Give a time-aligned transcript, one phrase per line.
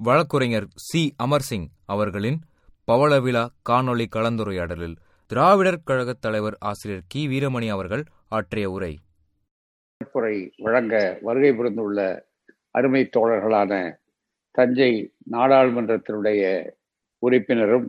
[0.00, 1.14] வழக்குரைஞர் சி.
[1.22, 2.38] அமர்சிங் அவர்களின்
[2.88, 4.96] பவளவிழா காணொலி காணொளி கலந்துரையாடலில்
[5.30, 7.28] திராவிடர் கழகத் தலைவர் ஆசிரியர் கி.
[7.28, 8.98] வீரமணி அவர்கள் ஆற்றிய உரை.
[10.00, 12.26] சிறப்புரை வழங்க வருகை புரிந்துள்ள
[12.70, 13.72] அருமை தோழர்களான
[14.50, 14.90] தஞ்சை
[15.30, 16.42] நாடாளுமன்றத்தினுடைய
[17.18, 17.86] உறுப்பினரும்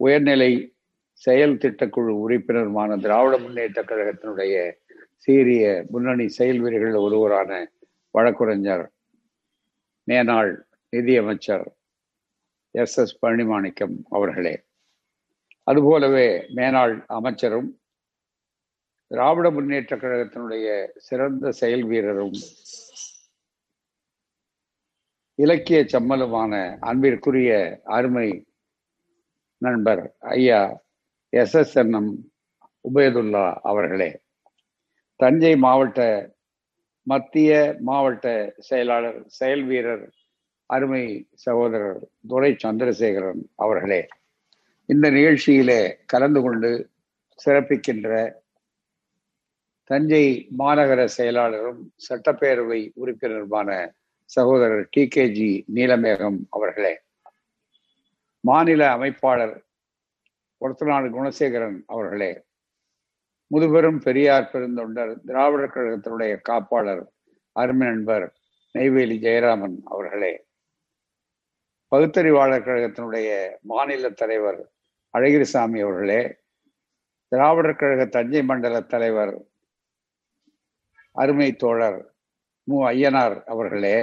[0.00, 0.52] உயர்நிலை
[1.12, 4.54] செயல் திட்டக்குழு உறுப்பினருமான திராவிட முன்னேற்ற கழகத்தினுடைய
[5.16, 7.50] சீரிய முன்னணி செயல் வீரர்கள் ஒருவரான
[8.14, 8.84] வழக்குரைஞர்
[10.08, 10.52] மேனாள்
[10.94, 11.66] நிதியமைச்சர்
[12.74, 14.54] எஸ் எஸ் பழனிமாணிக்கம் அவர்களே.
[15.70, 17.70] அதுபோலவே மேனாள் அமைச்சரும்
[19.10, 20.68] திராவிட முன்னேற்ற கழகத்தினுடைய
[21.06, 22.38] சிறந்த செயல் வீரரும்
[25.38, 26.52] இலக்கிய சம்மலுமான
[26.88, 27.52] அன்பிற்குரிய
[27.96, 28.28] அருமை
[29.62, 30.02] நண்பர்
[30.34, 30.60] ஐயா
[31.32, 32.12] S S N M
[32.88, 34.10] Ubayadulla அவர்களே.
[35.20, 36.00] தஞ்சை மாவட்ட
[37.06, 37.50] மத்திய
[37.88, 38.26] மாவட்ட
[38.68, 40.04] செயலாளர் செயல் வீரர்
[40.74, 44.00] அருமை சகோதரர் துரை சந்திரசேகரன் அவர்களே
[44.88, 46.70] இந்த நிகழ்ச்சியிலே கலந்து கொண்டு
[47.38, 48.10] சிறப்பிக்கின்ற
[49.90, 50.24] தஞ்சை
[50.58, 53.70] மாநகர செயலாளரும் சட்டப்பேரவை உறுப்பினருமான
[54.30, 56.94] சகோதரர் டி கே ஜி நீலமேகம் அவர்களே
[58.44, 59.56] மாநில அமைப்பாளர்
[60.60, 62.32] ஒருத்தநாடு குணசேகரன் அவர்களே
[63.50, 67.02] முதுபெரும் பெரியார் பெருந்தொண்டர் திராவிடர் கழகத்தினுடைய காப்பாளர்
[67.56, 68.26] அருமை நண்பர்
[68.74, 70.32] நெய்வேலி ஜெயராமன் அவர்களே
[71.94, 73.28] பகுத்தறிவாளர் கழகத்தினுடைய
[73.62, 74.58] மாநில தலைவர்
[75.14, 76.20] அழகிரிசாமி அவர்களே
[77.32, 79.32] திராவிடர் கழக தஞ்சை மண்டல தலைவர்
[81.16, 81.98] அருமை தோழர்
[82.68, 82.76] மு.
[82.90, 83.94] ஐயனார் அவர்களே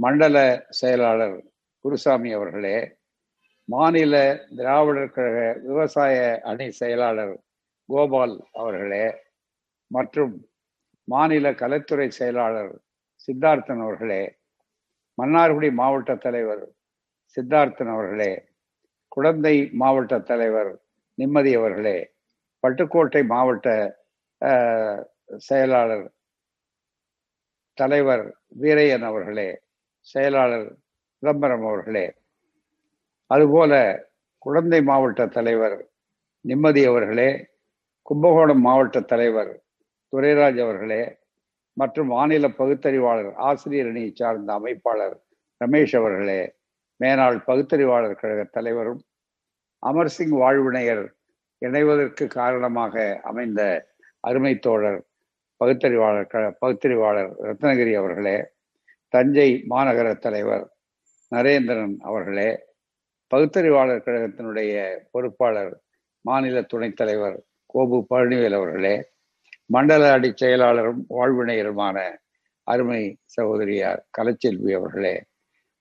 [0.00, 0.36] மண்டல
[0.70, 1.36] செயலாளர்
[1.84, 2.76] குருசாமி அவர்களே
[3.68, 4.14] மாநில
[4.56, 7.34] திராவிடர் கழக விவசாய அணி செயலாளர்
[7.88, 9.04] கோபால் அவர்களே
[9.90, 10.34] மற்றும்
[11.08, 12.72] மாநில கலைத்துறை செயலாளர்
[13.28, 14.22] சித்தார்த்தன் அவர்களே
[15.18, 16.64] மன்னார்குடி மாவட்ட தலைவர்
[17.28, 18.32] சித்தார்த்தன் அவர்களே
[19.12, 20.70] குழந்தை மாவட்ட தலைவர்
[21.18, 21.96] நிம்மதி அவர்களே
[22.64, 23.66] பட்டுக்கோட்டை மாவட்ட
[25.40, 26.06] செயலாளர்
[27.78, 28.24] தலைவர்
[28.60, 29.48] வீரையன் அவர்களே
[30.06, 30.68] செயலாளர்
[31.22, 32.06] சிதம்பரம் அவர்களே
[33.30, 33.72] அதுபோல
[34.46, 35.78] குழந்தை மாவட்ட தலைவர்
[36.44, 37.30] நிம்மதி அவர்களே
[38.06, 39.52] கும்பகோணம் மாவட்ட தலைவர்
[40.12, 41.02] துரைராஜ் அவர்களே
[41.76, 45.16] மற்றும் மாநில பகுத்தறிவாளர் ஆசிரியர் அணியை சார்ந்த அமைப்பாளர்
[45.60, 46.40] ரமேஷ் அவர்களே
[47.00, 49.00] மேனாள் பகுத்தறிவாளர் கழக தலைவரும்
[49.82, 51.04] அமர்சிங் வாழ்வினையர்
[51.62, 53.60] இணைவதற்கு காரணமாக அமைந்த
[54.24, 55.00] அருமை தோழர்
[55.60, 58.36] பகுத்தறிவாளர் கழ பகுத்தறிவாளர் ரத்னகிரி அவர்களே
[59.14, 60.64] தஞ்சை மாநகர தலைவர்
[61.32, 62.48] நரேந்திரன் அவர்களே
[63.30, 64.74] பகுத்தறிவாளர் கழகத்தினுடைய
[65.10, 65.72] பொறுப்பாளர்
[66.24, 67.38] மாநில துணைத் தலைவர்
[67.74, 68.96] கோபு பழனிவேல் அவர்களே
[69.66, 71.96] மண்டல அடி செயலாளரும் வாழ்வினையருமான
[72.66, 73.02] அருமை
[73.34, 75.14] சகோதரியார் கலைச்செல்வி அவர்களே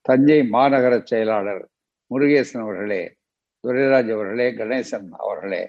[0.06, 1.64] தஞ்சை மாநகர செயலாளர்
[2.12, 3.04] முருகேசன் அவர்களே
[3.64, 5.64] துரைராஜ் அவர்களே கணேசன் அவர்களே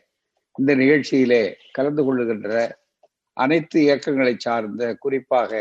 [0.58, 1.42] இந்த நிகழ்ச்சியிலே
[1.72, 2.50] கலந்து கொள்ளுகின்ற
[3.36, 5.52] அனைத்து இயக்கங்களை சார்ந்த குறிப்பாக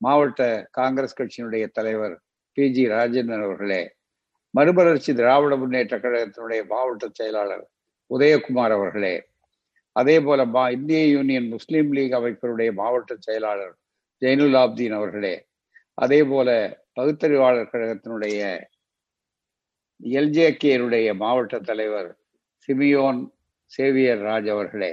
[0.00, 2.14] மாவட்ட காங்கிரஸ் கட்சியினுடைய தலைவர்
[2.56, 3.82] பி ஜி ராஜேந்திரன் அவர்களே
[4.54, 7.64] மறுமலர்ச்சி திராவிட முன்னேற்ற கழகத்தினுடைய மாவட்ட செயலாளர்
[8.10, 9.14] உதயகுமார் அவர்களே
[9.96, 13.74] அதே போல மா இந்திய யூனியன் முஸ்லீம் லீக் அமைப்பினுடைய மாவட்ட செயலாளர்
[14.22, 15.34] ஜெயினுல் ஆப்தீன் அவர்களே
[15.98, 16.48] அதே போல
[17.00, 18.38] பகுத்தறிவாளர் கழகத்தினுடைய
[20.00, 22.08] எல்ஜேகேனுடைய மாவட்ட தலைவர்
[22.68, 23.20] சிமியோன்
[23.72, 24.90] சேவியர் ராஜ் அவர்களே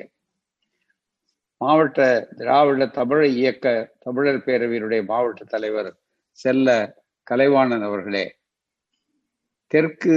[1.62, 2.00] மாவட்ட
[2.38, 3.68] திராவிட தமிழ் இயக்க
[4.00, 5.90] தமிழர் பேரவையினுடைய மாவட்ட தலைவர்
[6.40, 6.68] செல்ல
[7.28, 8.26] கலைவாணன் அவர்களே
[9.72, 10.16] தெற்கு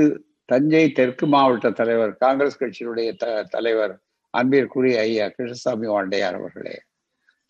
[0.48, 3.94] தஞ்சை தெற்கு மாவட்ட தலைவர் காங்கிரஸ் கட்சியினுடைய த தலைவர்
[4.34, 6.76] அன்பிற்குரிய ஐயா கிருஷ்ணசாமி வாண்டையார் அவர்களே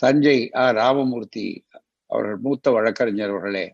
[0.01, 0.71] தஞ்சை ஆ.
[0.73, 1.47] ராமமூர்த்தி
[2.11, 3.67] அவர்கள் மூத்த வழக்கறிஞர் அவர்களே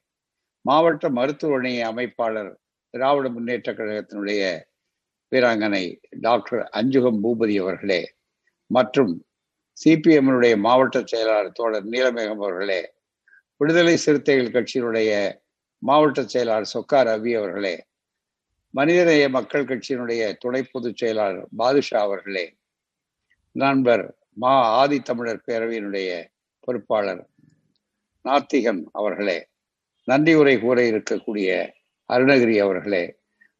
[0.67, 2.53] மாவட்ட மருத்துவமனை அமைப்பாளர்
[2.95, 4.43] திராவிட முன்னேற்ற கழகத்தினுடைய
[5.33, 5.85] வீராங்கனை
[6.21, 8.01] டாக்டர் அஞ்சுகம் பூபதி அவர்களே
[8.71, 9.13] மற்றும்
[9.77, 12.81] சிபிஎம்னுடைய மாவட்ட செயலாளர் தோழர் நீலமேகம் அவர்களே
[13.61, 15.11] விடுதலை சிறுத்தைகள் கட்சியினுடைய
[15.83, 17.75] மாவட்ட செயலாளர் சொக்கா ரவி அவர்களே
[18.75, 22.47] மனிதநேய மக்கள் கட்சியினுடைய துணை பொதுச் செயலாளர் பாதுஷா அவர்களே
[23.57, 24.05] நண்பர்
[24.35, 26.11] மா ஆதி தமிழர் பேரவையினுடைய
[26.69, 27.23] பொறுப்பாளர்
[28.25, 29.39] நாத்திகன் அவர்களே.
[30.09, 31.49] நன்றி உரை கூற இருக்கக்கூடிய
[32.11, 33.05] அருணகிரி அவர்களே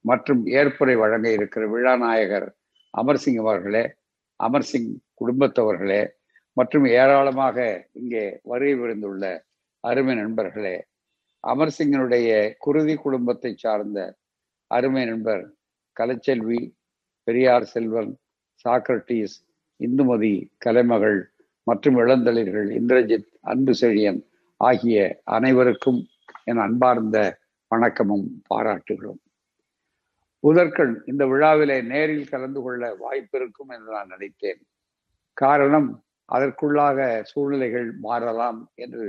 [0.05, 2.49] மற்றும் ஏற்புரை வழங்க இருக்கிற விழாநாயகர்
[2.95, 3.85] அமர்சிங் அவர்களே
[4.41, 6.03] அமர்சிங் குடும்பத்தவர்களே
[6.57, 7.57] மற்றும் ஏராளமாக
[7.93, 9.25] இங்கே வருகை விருந்துள்ள
[9.85, 10.77] அருமை நண்பர்களே
[11.45, 12.29] அமர்சிங்கனுடைய
[12.59, 14.01] குருதி குடும்பத்தை சார்ந்த
[14.71, 15.43] அருமை நண்பர்
[15.97, 16.61] கலைச்செல்வி
[17.27, 18.13] பெரியார் செல்வன்
[18.65, 19.37] சாக்ரட்டீஸ்
[19.81, 21.19] இந்துமதி கலைமகள்
[21.67, 24.21] மற்றும் இளந்தளிர்கள் இந்திரஜித் அன்பு செழியன்
[24.61, 26.01] ஆகிய அனைவருக்கும்
[26.47, 27.19] என் அன்பார்ந்த
[27.71, 29.21] வணக்கமும் பாராட்டுகிறோம்
[30.45, 34.61] முதற்கண் இந்த விழாவிலே நேரில் கலந்து கொள்ள வாய்ப்பு இருக்கும் என்று நான் நினைத்தேன்.
[35.37, 35.89] காரணம்
[36.29, 39.05] அதற்குள்ளாக சூழ்நிலைகள் மாறலாம் என்று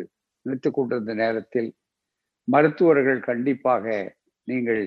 [0.45, 1.69] நினைத்துக் கொண்டிருந்த நேரத்தில்
[2.47, 3.85] மருத்துவர்கள் கண்டிப்பாக
[4.47, 4.83] நீங்கள்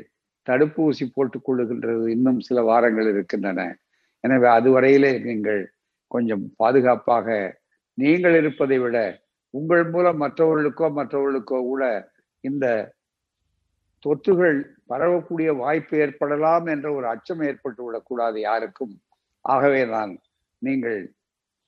[0.46, 3.60] தடுப்பூசி போட்டுக் கொள்ளுகின்றது இன்னும் சில வாரங்கள் இருக்கின்றன.
[4.24, 5.62] எனவே அதுவரையிலே நீங்கள்
[6.10, 7.26] கொஞ்சம் பாதுகாப்பாக
[7.98, 8.98] நீங்கள் இருப்பதை விட
[9.54, 11.84] உங்கள் மூலம் மற்றவர்களுக்கோ மற்றவர்களுக்கோ கூட
[12.40, 12.66] இந்த
[14.04, 14.58] தொற்றுகள்
[14.90, 18.94] பரவக்கூடிய வாய்ப்பு ஏற்படலாம் என்ற ஒரு அச்சம் ஏற்பட்டு விடக்கூடாது யாருக்கும்.
[19.44, 20.12] ஆகவே தான்
[20.62, 21.00] நீங்கள்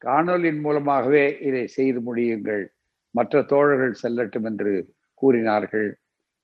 [0.03, 2.65] காணொலியின் மூலமாகவே இதை செய்து முடியுங்கள்.
[3.15, 4.73] மற்ற தோழர்கள் செல்லட்டும் என்று
[5.23, 5.89] கூறினார்கள்.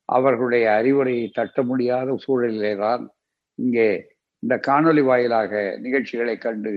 [0.08, 3.02] அவர்களுடைய அறிவுரையை தட்ட முடியாத சூழலிலே தான்
[3.58, 3.88] இங்கே
[4.42, 5.52] இந்த காணொலி வாயிலாக
[5.84, 6.72] நிகழ்ச்சிகளை கண்டு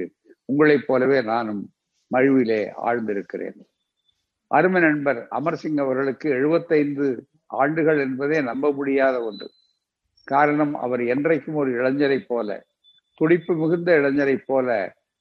[0.50, 1.62] உங்களைப் போலவே நானும்
[2.12, 3.60] மழுவிலே ஆழ்ந்திருக்கிறேன்.
[4.52, 7.08] அருமை நண்பர் அமர்சிங் அவர்களுக்கு எழுபத்தைந்து
[7.52, 9.48] ஆண்டுகள் என்பதே நம்ப முடியாத ஒன்று.
[10.28, 12.50] காரணம் அவர் என்றைக்கும் ஒரு இளைஞரை போல
[13.18, 14.68] துடிப்பு மிகுந்த இளைஞரைப் போல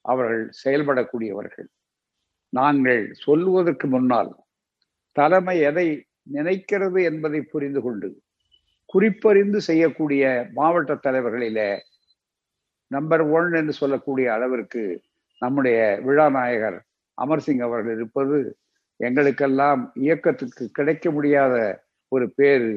[0.05, 1.69] அவர்கள் செயல்படக்கூடியவர்கள்.
[2.53, 4.31] நாங்கள் சொல்லுவதற்கு முன்னால்
[5.17, 5.87] தலைமை எதை
[6.33, 8.09] நினைக்கிறது என்பதை புரிந்து கொண்டு
[8.89, 10.23] குறிப்பறிந்து செய்யக்கூடிய
[10.55, 11.61] மாவட்ட தலைவர்களில
[12.91, 14.83] நம்பர் ஒன் என்று சொல்லக்கூடிய அளவிற்கு
[15.43, 16.79] நம்முடைய விழா நாயகர்
[17.19, 18.39] அமர்சிங் அவர்கள் இருப்பது
[19.01, 21.55] எங்களுக்கெல்லாம் இயக்கத்துக்கு கிடைக்க முடியாத
[22.13, 22.71] ஒரு பேரு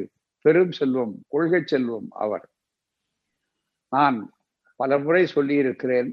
[0.46, 2.46] பெரும் செல்வம் கொள்கை செல்வம் அவர்.
[3.92, 4.18] நான்
[4.80, 6.10] பல முறை சொல்லியிருக்கிறேன்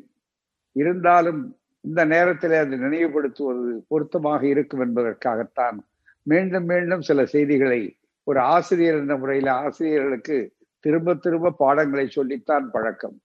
[0.76, 1.40] இருந்தாலும்
[1.84, 5.78] இந்த நேரத்தில் அதை நினைவுபடுத்துவது பொருத்தமாக இருக்கும் என்பதற்காகத்தான்
[6.26, 7.80] மீண்டும் மீண்டும் சில செய்திகளை
[8.26, 10.36] ஒரு ஆசிரியர் என்ற முறையில் ஆசிரியர்களுக்கு
[10.84, 13.16] திரும்ப திரும்ப பாடங்களை சொல்லித்தான் பழக்கம்.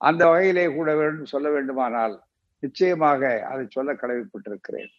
[0.00, 2.14] அந்த வகையிலே கூட வேண்டும் சொல்ல வேண்டுமானால்
[2.62, 4.92] நிச்சயமாக அதை சொல்ல கடமைப்பட்டிருக்கிறேன்.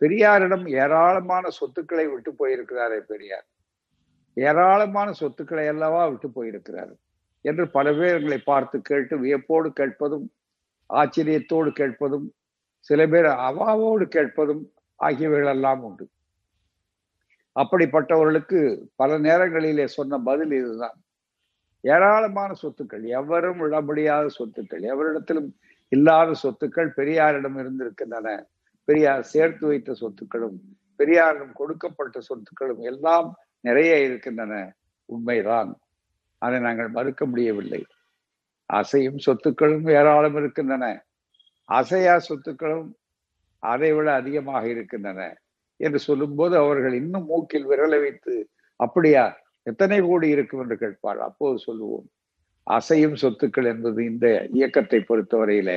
[0.00, 3.46] பெரியாரிடம் ஏராளமான சொத்துக்களை விட்டு போயிருக்கிறாரே பெரியார்.
[4.34, 6.92] ஏராளமான சொத்துக்களை அல்லவா விட்டு போயிருக்கிறார்
[7.40, 10.32] என்று பல பேர் எங்களை பார்த்து கேட்டு வியப்போடு கேட்பதும்
[10.94, 12.32] ஆச்சரியத்தோடு கேட்பதும்
[12.80, 14.72] சில பேர் அவாவோடு கேட்பதும்
[15.02, 16.08] ஆகியவைகளெல்லாம் உண்டு.
[17.54, 18.60] அப்படிப்பட்டவர்களுக்கு
[18.96, 20.98] பல நேரங்களிலே சொன்ன பதில் இதுதான்.
[21.80, 25.50] ஏராளமான சொத்துக்கள் எவரும் விட முடியாத சொத்துக்கள் எவரிடத்திலும்
[25.88, 28.46] இல்லாத சொத்துக்கள் பெரியாரிடம் இருந்திருக்கின்றன.
[28.88, 30.58] பெரியார் சேர்த்து வைத்த சொத்துக்களும்
[30.98, 33.28] பெரியாரிடம் கொடுக்கப்பட்ட சொத்துக்களும் எல்லாம்
[33.60, 34.54] நிறைய இருக்கின்றன.
[35.08, 35.70] உண்மைதான்.
[36.42, 37.80] அதை நாங்கள் மறுக்க முடியவில்லை.
[38.70, 40.84] அசையும் சொத்துக்களும் ஏராளம் இருக்கின்றன.
[41.68, 42.88] அசையா சொத்துக்களும்
[43.62, 45.20] அதை விட அதிகமாக இருக்கின்றன
[45.80, 48.34] என்று சொல்லும்போது அவர்கள் இன்னும் மூக்கில் விரலை வைத்து
[48.80, 49.24] அப்படியா
[49.66, 50.60] எத்தனை கோடி இருக்கும்?
[50.60, 52.06] என்று கேட்பார் அப்போது சொல்லுவோம்
[52.66, 55.72] அசையும் சொத்துக்கள் என்பது இந்த இயக்கத்தை பொறுத்தவரையில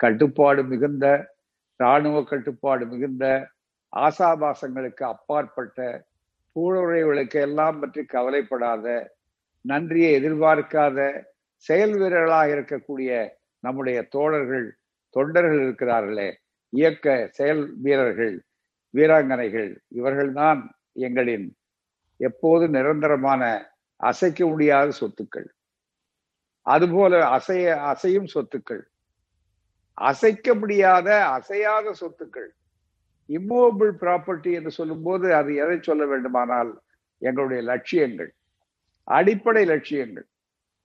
[0.00, 1.06] கட்டுப்பாடு மிகுந்த
[1.80, 3.24] இராணுவ கட்டுப்பாடு மிகுந்த
[3.92, 5.78] ஆசாபாசங்களுக்கு அப்பாற்பட்ட
[6.56, 8.86] பூழுறைகளுக்கு எல்லாம் பற்றி கவலைப்படாத
[9.64, 10.98] நன்றியை எதிர்பார்க்காத
[11.66, 13.10] செயல் வீரர்களாக இருக்கக்கூடிய
[13.64, 14.66] நம்முடைய தோழர்கள்
[15.16, 16.28] தொண்டர்கள் இருக்கிறார்களே
[16.72, 18.34] இயக்க செயல் வீரர்கள்
[18.94, 20.60] வீராங்கனைகள் இவர்கள்தான்
[21.00, 21.46] எங்களின்
[22.20, 23.42] எப்போது நிரந்தரமான
[24.00, 25.48] அசைக்க முடியாத சொத்துக்கள்.
[26.66, 28.82] அதுபோல அசைய அசையும் சொத்துக்கள்.
[29.98, 32.50] அசைக்க முடியாத அசையாத சொத்துக்கள்.
[33.28, 36.72] இம்மூவபிள் ப்ராப்பர்ட்டி என்று சொல்லும்போது அது எதை சொல்ல வேண்டுமானால்
[37.22, 38.30] எங்களுடைய லட்சியங்கள்.
[39.08, 40.26] அடிப்படை லட்சியங்கள்.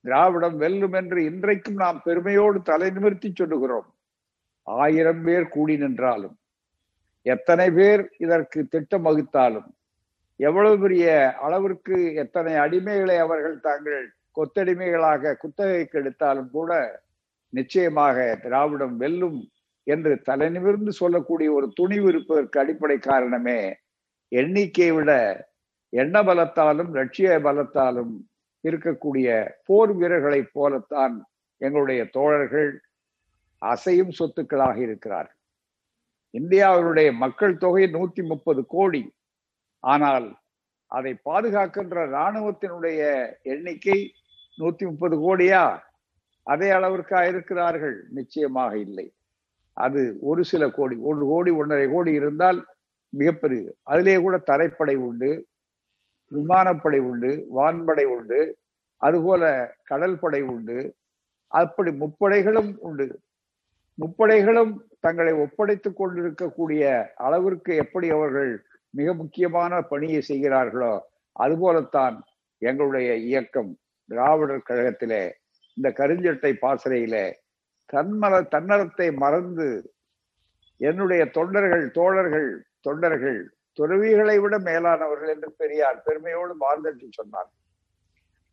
[0.04, 3.88] திராவிடம் வெல்லும் என்று இன்றைக்கும் நாம் பெருமையோடு தலை நிமிர்த்தி சொல்லுகிறோம்.
[4.66, 6.36] ஆயிரம் பேர் கூடி நின்றாலும்
[7.26, 9.68] எத்தனை பேர் இதற்கு திட்டம் வகுத்தாலும்
[10.40, 11.06] எவ்வளவு பெரிய
[11.40, 14.06] அளவிற்கு எத்தனை அடிமைகளை அவர்கள் தாங்கள்
[14.36, 16.70] கொத்தடிமைகளாக குத்தகைக்கு எடுத்தாலும் கூட
[17.52, 19.50] நிச்சயமாக திராவிடம் வெல்லும்
[19.86, 23.60] என்று தலை நிமிர்ந்து சொல்லக்கூடிய ஒரு துணிவு இருப்பதற்கு அடிப்படை காரணமே
[24.28, 25.12] எண்ணிக்கையை விட
[25.92, 28.12] எண்ண பலத்தாலும் லட்சிய பலத்தாலும்
[28.64, 29.28] இருக்கக்கூடிய
[29.66, 31.14] போர் வீரர்களைப் போலத்தான்
[31.60, 32.70] எங்களுடைய தோழர்கள்
[33.62, 35.38] அசையும் சொத்துக்களாக இருக்கிறார்கள்.
[36.34, 39.02] இந்தியாவினுடைய மக்கள் தொகை நூத்தி முப்பது கோடி.
[39.84, 40.28] ஆனால்
[40.86, 43.00] அதை பாதுகாக்கின்ற இராணுவத்தினுடைய
[43.42, 43.98] எண்ணிக்கை
[44.58, 45.62] நூத்தி முப்பது கோடியா?
[46.42, 48.06] அதே அளவிற்கா இருக்கிறார்கள்?
[48.10, 49.12] நிச்சயமாக இல்லை.
[49.72, 52.66] அது ஒரு சில கோடி ஒரு கோடி ஒன்றரை கோடி இருந்தால்
[53.08, 53.72] மிகப்பெரிய.
[53.82, 55.46] அதிலே கூட தரைப்படை உண்டு
[56.32, 58.58] விமானப்படை உண்டு வான்படை உண்டு
[58.96, 60.94] அதுபோல கடல் படை உண்டு.
[61.46, 63.20] அப்படி முப்படைகளும் உண்டு.
[63.94, 72.22] முப்படைகளும் தங்களை ஒப்படைத்துக் கொண்டிருக்கக்கூடிய அளவிற்கு எப்படி அவர்கள் மிக முக்கியமான பணியை செய்கிறார்களோ அதுபோலத்தான்
[72.58, 73.76] எங்களுடைய இயக்கம்
[74.08, 75.32] திராவிடர் கழகத்திலே
[75.76, 77.16] இந்த கருஞ்சட்டை பாசறையில
[77.92, 79.68] தன்மல தன்னலத்தை மறந்து
[80.80, 82.50] என்னுடைய தொண்டர்கள் தோழர்கள்
[82.80, 83.40] தொண்டர்கள்
[83.78, 87.50] துறவிகளை விட மேலானவர்கள் என்று பெரியார் பெருமையோடு மார்தட்டி சொன்னார்.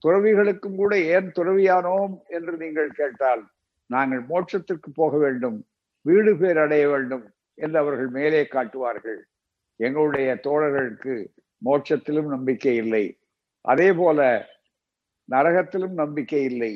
[0.03, 3.43] துறவிகளுக்கும் கூட ஏன் துறவியானோம் என்று நீங்கள் கேட்டால்
[3.89, 5.57] நாங்கள் மோட்சத்திற்கு போக வேண்டும்
[6.05, 7.25] வீடு பேர் அடைய வேண்டும்
[7.57, 9.19] என்று அவர்கள் மேலே காட்டுவார்கள்.
[9.79, 11.15] எங்களுடைய தோழர்களுக்கு
[11.65, 13.05] மோட்சத்திலும் நம்பிக்கை இல்லை.
[13.61, 14.19] அதே போல
[15.29, 16.73] நரகத்திலும் நம்பிக்கை இல்லை.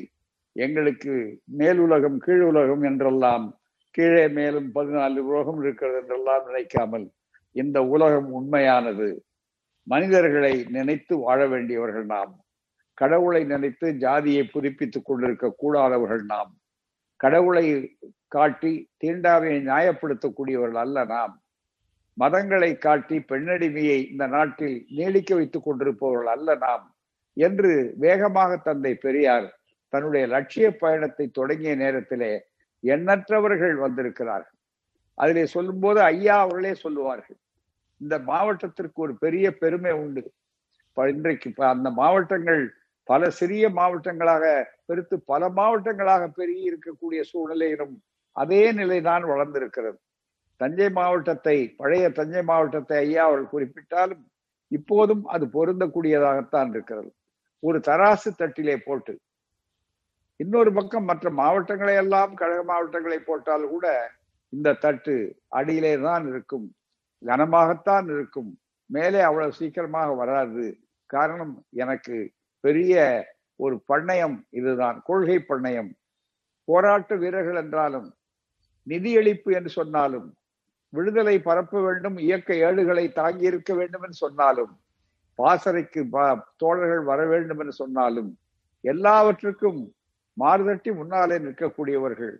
[0.51, 3.59] எங்களுக்கு மேல் உலகம் கீழ் உலகம் என்றெல்லாம்
[3.91, 7.11] கீழே மேலும் பதினாலு உலகம் இருக்கிறது என்றெல்லாம் நினைக்காமல்
[7.51, 9.25] இந்த உலகம் உண்மையானது.
[9.83, 12.43] மனிதர்களை நினைத்து வாழ வேண்டியவர்கள் நாம்.
[12.93, 16.57] கடவுளை நினைத்து ஜாதியை புதுப்பித்துக் கொண்டிருக்க கூடாதவர்கள் நாம்.
[17.15, 21.43] கடவுளை காட்டி தீண்டாமையை நியாயப்படுத்தக்கூடியவர்கள் அல்ல நாம்.
[22.19, 26.95] மதங்களை காட்டி பெண்ணடிமையை இந்த நாட்டில் நீடிக்க வைத்துக் கொண்டிருப்பவர்கள் அல்ல நாம்.
[27.33, 29.60] என்று வேகமாக தந்தை பெரியார்
[29.93, 32.31] தன்னுடைய லட்சிய பயணத்தை தொடங்கிய நேரத்திலே
[32.83, 34.57] எண்ணற்றவர்கள் வந்திருக்கிறார்கள்.
[35.17, 37.39] அதிலே சொல்லும்போது ஐயா அவர்களே சொல்லுவார்கள்
[38.01, 40.21] இந்த மாவட்டத்திற்கு ஒரு பெரிய பெருமை உண்டு.
[40.97, 42.63] இன்றைக்கு அந்த மாவட்டங்கள்
[43.09, 44.45] பல சிறிய மாவட்டங்களாக
[44.87, 47.93] பெருத்து பல மாவட்டங்களாக பெருகி இருக்கக்கூடிய சூழ்நிலையிலும்
[48.35, 49.97] அதே நிலைதான் வளர்ந்திருக்கிறது.
[50.61, 54.23] தஞ்சை மாவட்டத்தை பழைய தஞ்சை மாவட்டத்தை ஐயா அவர்கள் குறிப்பிட்டாலும்
[54.71, 57.09] இப்போதும் அது பொருந்தக்கூடியதாகத்தான் இருக்கிறது.
[57.63, 59.13] ஒரு தராசு தட்டிலே போட்டு
[60.41, 63.87] இன்னொரு பக்கம் மற்ற மாவட்டங்களை எல்லாம் கழக மாவட்டங்களை போட்டால் கூட
[64.53, 65.15] இந்த தட்டு
[65.57, 66.67] அடியிலே தான் இருக்கும்.
[67.21, 68.51] கனமாகத்தான் இருக்கும்.
[68.89, 70.65] மேலே அவ்வளவு சீக்கிரமாக வராது.
[71.09, 72.15] காரணம் எனக்கு
[72.63, 72.95] பெரிய
[73.59, 75.91] ஒரு பண்ணயம் இதுதான் கொள்கை பண்ணயம்.
[76.67, 78.07] போராட்ட வீரர்கள் என்றாலும்
[78.87, 80.27] நிதியளிப்பு என்று சொன்னாலும்
[80.93, 84.71] விடுதலை பரப்ப வேண்டும் இயக்க ஏடுகளை தாங்கி இருக்க வேண்டும் என்று சொன்னாலும்
[85.39, 86.01] பாசறைக்கு
[86.61, 88.29] தோழர்கள் வர வேண்டும் என்று சொன்னாலும்
[88.83, 89.81] எல்லாவற்றுக்கும்
[90.41, 92.35] மாறுதட்டி முன்னாலே நிற்கக்கூடியவர்கள்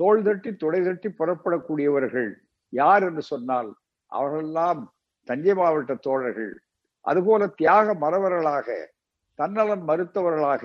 [0.00, 2.30] தோல் தட்டி துடை தட்டி புறப்படக்கூடியவர்கள்
[2.72, 3.70] யார் என்று சொன்னால்
[4.12, 4.80] அவர்களெல்லாம்
[5.28, 6.52] தஞ்சை மாவட்ட தோழர்கள்.
[7.10, 8.68] அதுபோல தியாக மறவர்களாக
[9.38, 10.64] தன்னலம் மறுத்தவர்களாக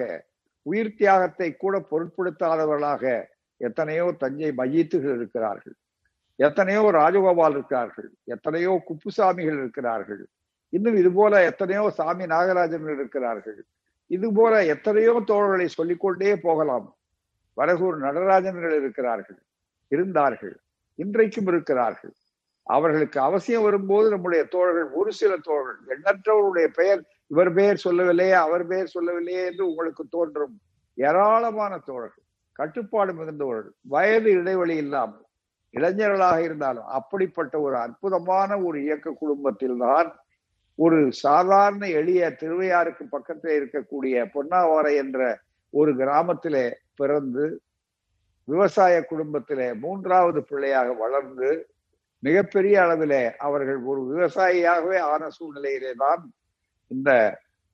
[0.66, 3.04] உயிர் தியாகத்தை கூட பொருட்படுத்தாதவர்களாக
[3.68, 5.76] எத்தனையோ தஞ்சை மஜீத்துகள் இருக்கிறார்கள்.
[6.40, 8.10] எத்தனையோ ராஜகோபால் இருக்கிறார்கள்.
[8.36, 10.24] எத்தனையோ குப்புசாமிகள் இருக்கிறார்கள்.
[10.74, 13.60] இன்னும் இது போல எத்தனையோ சாமி நாகராஜன்கள் இருக்கிறார்கள்.
[14.12, 16.88] இது போல எத்தனையோ தோழர்களை சொல்லிக்கொண்டே போகலாம்.
[17.58, 19.40] வரகூர் நடராஜன்கள் இருக்கிறார்கள்
[19.92, 20.56] இருந்தார்கள்
[21.00, 22.14] இன்றைக்கும் இருக்கிறார்கள்.
[22.68, 27.02] அவர்களுக்கு அவசியம் வரும்போது நம்முடைய தோழர்கள் ஒரு சில தோழர்கள் எண்ணற்றவருடைய பெயர்
[27.32, 30.56] இவர் பெயர் சொல்லவில்லையே அவர் பெயர் சொல்லவில்லையே என்று உங்களுக்கு தோன்றும்
[30.98, 32.26] ஏராளமான தோழர்கள்
[32.60, 35.26] கட்டுப்பாடு மிகுந்தவர்கள் வயது இடைவெளி இல்லாமல்
[35.74, 40.10] இளைஞர்களாக இருந்தாலும் அப்படிப்பட்ட ஒரு அற்புதமான ஒரு இயக்க குடும்பத்தில் தான்
[40.82, 45.20] ஒரு சாதாரண எளிய திருவையாருக்கு பக்கத்தில் இருக்கக்கூடிய பொன்னாவாரை என்ற
[45.74, 47.46] ஒரு கிராமத்திலே பிறந்து
[48.48, 51.50] விவசாய குடும்பத்திலே மூன்றாவது பிள்ளையாக வளர்ந்து
[52.24, 56.24] மிகப்பெரிய அளவிலே அவர்கள் ஒரு விவசாயியாகவே ஆன சூழ்நிலையிலே தான்
[56.88, 57.10] இந்த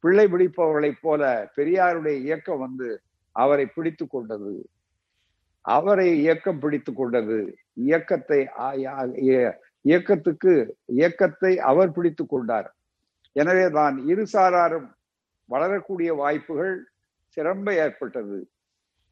[0.04, 1.22] பிள்ளை பிடிப்பவர்களைப் போல
[1.58, 2.90] பெரியாருடைய இயக்கம் வந்து
[3.36, 4.54] அவரை பிடித்து கொண்டது.
[5.66, 7.38] அவரை இயக்கம் பிடித்து கொண்டது.
[7.88, 8.40] இயக்கத்தை
[9.86, 10.54] இயக்கத்துக்கு
[11.00, 12.70] இயக்கத்தை அவர் பிடித்து கொண்டார்.
[13.42, 14.88] எனவே தான் இருசாராரும்
[15.50, 16.76] வளரக்கூடிய வாய்ப்புகள்
[17.38, 18.38] சிறம்ப ஏற்பட்டது.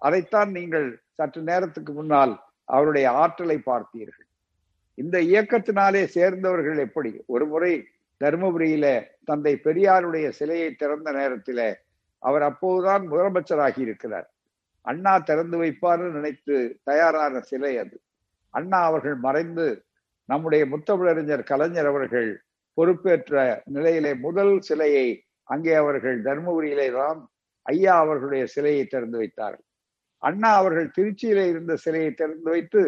[0.01, 2.33] அதைத்தான் நீங்கள் சற்று நேரத்துக்கு முன்னால்
[2.67, 4.27] அவருடைய ஆற்றலை பார்த்தீர்கள்
[4.97, 7.11] இந்த இயக்கத்தினாலே சேர்ந்தவர்கள் எப்படி?
[7.33, 7.73] ஒரு முறை
[8.21, 8.85] தருமபுரியில
[9.29, 11.59] தந்தை பெரியாருடைய சிலையை திறந்த நேரத்தில
[12.23, 14.27] அவர் அப்போதுதான் முதலமைச்சராகி இருக்கிறார்.
[14.85, 17.97] அண்ணா திறந்து வைப்பார்னு நினைத்து தயாரான சிலை அது.
[18.53, 19.65] அண்ணா அவர்கள் மறைந்து
[20.29, 22.29] நம்முடைய முத்தமிழறிஞர் கலைஞர் அவர்கள்
[22.77, 23.33] பொறுப்பேற்ற
[23.75, 25.07] நிலையிலே முதல் சிலையை
[25.49, 27.19] அங்கே அவர்கள் தர்மபுரியிலே தான்
[27.65, 29.65] ஐயா அவர்களுடைய சிலையை திறந்து வைத்தார்கள்.
[30.23, 32.81] அண்ணா அவர்கள் திருச்சியில இருந்த சிலையை திறந்து வைத்து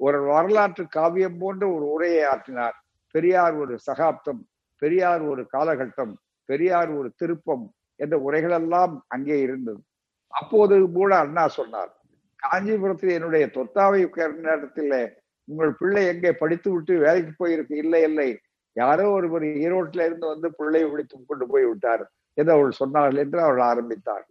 [0.00, 2.76] ஒரு வரலாற்று காவியம் போன்ற ஒரு உரையை ஆற்றினார்.
[3.14, 4.42] பெரியார் ஒரு சகாப்தம்
[4.82, 6.14] பெரியார் ஒரு காலகட்டம்
[6.48, 7.66] பெரியார் ஒரு திருப்பம்
[8.00, 9.80] என்ற உரைகளெல்லாம் அங்கே இருந்தது.
[10.32, 11.90] அப்போது கூட அண்ணா சொன்னார்
[12.42, 14.00] காஞ்சிபுரத்தில் என்னுடைய தொத்தாவை
[14.46, 14.96] நேரத்தில்
[15.48, 17.74] உங்கள் பிள்ளை எங்கே படித்து விட்டு வேலைக்கு போயிருக்கு?
[17.84, 18.30] இல்லை இல்லை.
[18.76, 22.04] யாரோ ஒருவர் ஈரோட்டில இருந்து வந்து பிள்ளையை பிடித்து கொண்டு போய் விட்டார்
[22.38, 24.26] என்று அவள் சொன்னார்கள் என்று அவள் ஆரம்பித்தார்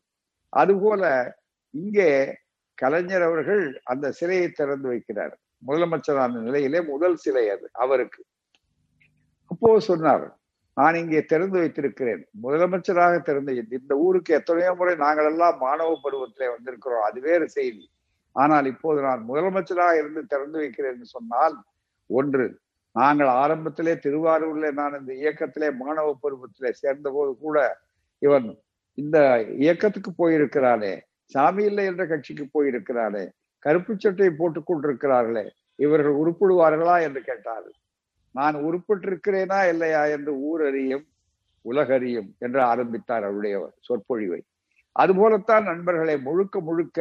[0.53, 1.03] அதுபோல
[1.73, 2.09] இங்கே
[2.77, 5.33] கலைஞர் அவர்கள் அந்த சிலையை திறந்து வைக்கிறார்.
[5.67, 8.21] முதலமைச்சரான நிலையிலே முதல் சிலை அது அவருக்கு.
[9.51, 10.25] அப்போ சொன்னார்
[10.77, 12.21] நான் இங்கே திறந்து வைத்திருக்கிறேன்.
[12.43, 17.05] முதலமைச்சராக திறந்து இந்த ஊருக்கு எத்தனையோ முறை நாங்கள் எல்லாம் மாணவ பருவத்திலே வந்திருக்கிறோம்.
[17.09, 17.85] அது வேறு செய்தி.
[18.35, 21.55] ஆனால் இப்போது நான் முதலமைச்சராக இருந்து திறந்து வைக்கிறேன் சொன்னால்
[22.09, 22.45] ஒன்று
[22.95, 27.57] நாங்கள் ஆரம்பத்திலே திருவாரூர்ல நான் இந்த இயக்கத்திலே மாணவ பருவத்திலே சேர்ந்த போது கூட
[28.21, 28.47] இவன்
[28.97, 29.17] இந்த
[29.57, 30.93] இயக்கத்துக்கு போயிருக்கிறானே
[31.25, 33.23] சாமி இல்லை என்ற கட்சிக்கு போயிருக்கிறானே
[33.59, 35.45] கருப்பு சட்டையை போட்டுக் கொண்டிருக்கிறார்களே
[35.75, 37.69] இவர்கள் உருப்பிடுவார்களா என்று கேட்டார்
[38.35, 41.05] நான் உருப்பிட்டிருக்கிறேனா இல்லையா என்று ஊரறியும்
[41.65, 44.39] உலகறியும் என்று ஆரம்பித்தார் அவருடைய சொற்பொழிவை.
[44.95, 46.99] அதுபோலத்தான் நண்பர்களை முழுக்க முழுக்க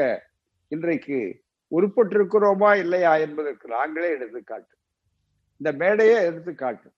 [0.69, 1.19] இன்றைக்கு
[1.73, 4.75] உருப்பட்டிருக்கிறோமா இல்லையா என்பதற்கு நாங்களே எடுத்துக்காட்டு.
[5.61, 6.89] இந்த மேடையே எடுத்துக்காட்டு.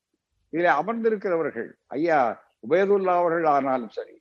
[0.52, 2.19] இதில் அமர்ந்திருக்கிறவர்கள் ஐயா
[2.66, 4.16] உபயதுல்லா அவர்கள் ஆனாலும் சரி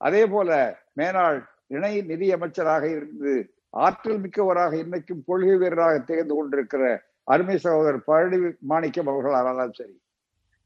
[0.00, 0.50] அதே போல
[0.98, 3.32] மேனாள் இணை நிதி அமைச்சராக இருந்து
[3.84, 6.82] ஆற்றல் மிக்கவராக இன்னைக்கும் கொள்கை வீரராக திகழ்ந்து கொண்டிருக்கிற
[7.26, 9.96] அருமை சகோதரர் பழனி மாணிக்கம் அவர்கள் ஆனாலும் சரி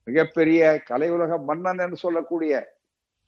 [0.07, 2.55] மிகப்பெரிய கலை உலக மன்னன் என்று சொல்லக்கூடிய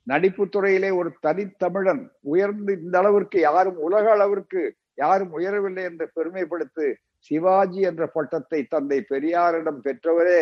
[0.06, 4.62] நடிப்பு துறையிலே ஒரு தனித்தமிழன் உயர்ந்து இந்த அளவிற்கு யாரும் உலக அளவிற்கு
[4.94, 6.87] யாரும் உயரவில்லை என்று பெருமைப்படுத்து
[7.31, 10.41] சிவாஜி என்ற பட்டத்தை தந்தை பெரியாரிடம் பெற்றவரே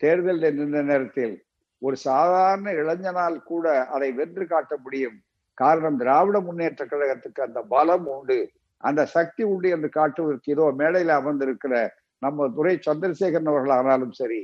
[0.00, 1.34] தேர்தல் நின்ற நேரத்தில்
[1.82, 5.18] ஒரு சாதாரண இளைஞனால் கூட அதை வென்று காட்ட முடியும்.
[5.58, 8.38] காரணம் திராவிட முன்னேற்ற கழகத்துக்கு அந்த பலம் உண்டு.
[8.82, 11.74] அந்த சக்தி உண்டு என்று காட்டுவதற்கு இதோ மேடையில அமர்ந்திருக்கிற
[12.22, 14.40] நம்ம துரை சந்திரசேகரன் அவர்கள் ஆனாலும் சரி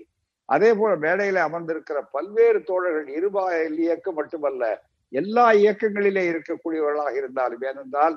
[0.48, 4.64] அதே போல மேடையில அமர்ந்திருக்கிற பல்வேறு தோழர்கள் இருபாயில் இயக்கம் மட்டுமல்ல
[5.12, 8.16] எல்லா இயக்கங்களிலே இருக்கக்கூடியவர்களாக இருந்தாலும் ஏனென்றால்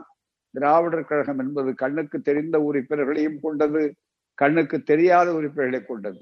[0.56, 3.82] திராவிடர் கழகம் என்பது கண்ணுக்கு தெரிந்த உறுப்பினர்களையும் கொண்டது
[4.38, 6.22] கண்ணுக்கு தெரியாத உறுப்பினர்களை கொண்டது.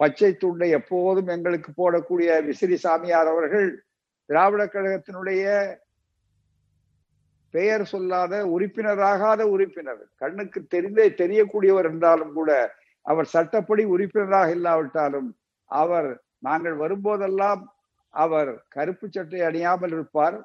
[0.00, 3.68] பச்சை துண்டை எப்போதும் எங்களுக்கு போடக்கூடிய விசிறி சாமியார் அவர்கள்
[4.30, 5.44] திராவிட கழகத்தினுடைய
[7.54, 10.02] பெயர் சொல்லாத உறுப்பினராகாத உறுப்பினர்.
[10.16, 12.50] கண்ணுக்கு தெரிந்தே தெரியக்கூடியவர் என்றாலும் கூட
[13.06, 15.28] அவர் சட்டப்படி உறுப்பினராக இல்லாவிட்டாலும்
[15.70, 16.08] அவர்
[16.38, 17.62] நாங்கள் வரும்போதெல்லாம்
[18.14, 20.36] அவர் கருப்பு சட்டை அணியாமல் இருப்பார்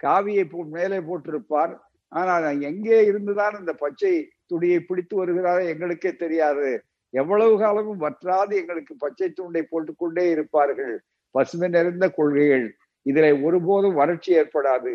[0.00, 1.72] காவியை மேலே போட்டிருப்பார்
[2.12, 4.12] ஆனால் எங்கே இருந்துதான் இந்த பச்சை
[4.50, 6.68] துணியை பிடித்து வருகிறாரோ எங்களுக்கே தெரியாது.
[7.14, 10.94] எவ்வளவு காலமும் வற்றாது எங்களுக்கு பச்சை துண்டை போட்டுக்கொண்டே இருப்பார்கள்.
[11.34, 12.66] பசுமை நிறைந்த கொள்கைகள்.
[13.06, 14.94] இதில் ஒருபோதும் வறட்சி ஏற்படாது.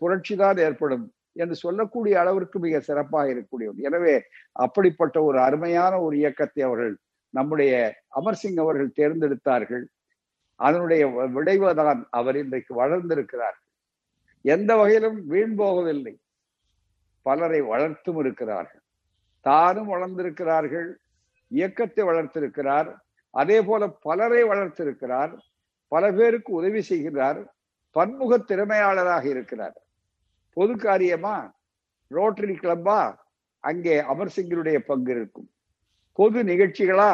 [0.00, 1.04] புரட்சி தான் ஏற்படும்
[1.42, 4.14] என்று சொல்லக்கூடிய அளவிற்கு மிக சிறப்பாக இருக்கக்கூடியவர் எனவே
[4.64, 6.94] அப்படிப்பட்ட ஒரு அருமையான ஒரு இயக்கத்தை அவர்கள்
[7.34, 7.72] நம்முடைய
[8.18, 9.84] அமர்சிங் அவர்கள் தேர்ந்தெடுத்தார்கள்.
[10.60, 11.02] அதனுடைய
[11.36, 13.58] விளைவுதான் அவர் இன்றைக்கு வளர்ந்திருக்கிறார்.
[14.44, 16.14] எந்த வகையிலும் வீண் போகவில்லை.
[17.28, 18.82] பலரை வளர்த்தும் இருக்கிறார்கள்.
[19.46, 20.88] தானும் வளர்ந்திருக்கிறார்கள்
[21.50, 22.88] இயக்கத்தை வளர்த்திருக்கிறார்
[23.34, 25.32] அதே போல பலரை வளர்த்திருக்கிறார்
[25.92, 27.40] பல பேருக்கு உதவி செய்கிறார்
[27.96, 29.76] பன்முக திறமையாளராக இருக்கிறார்.
[30.56, 31.36] பொது காரியமா?
[32.10, 33.00] ரோட்டரி கிளப்பா?
[33.64, 35.48] அங்கே அமர்சிங்கருடைய பங்கு இருக்கும்.
[36.18, 37.12] பொது நிகழ்ச்சிகளா?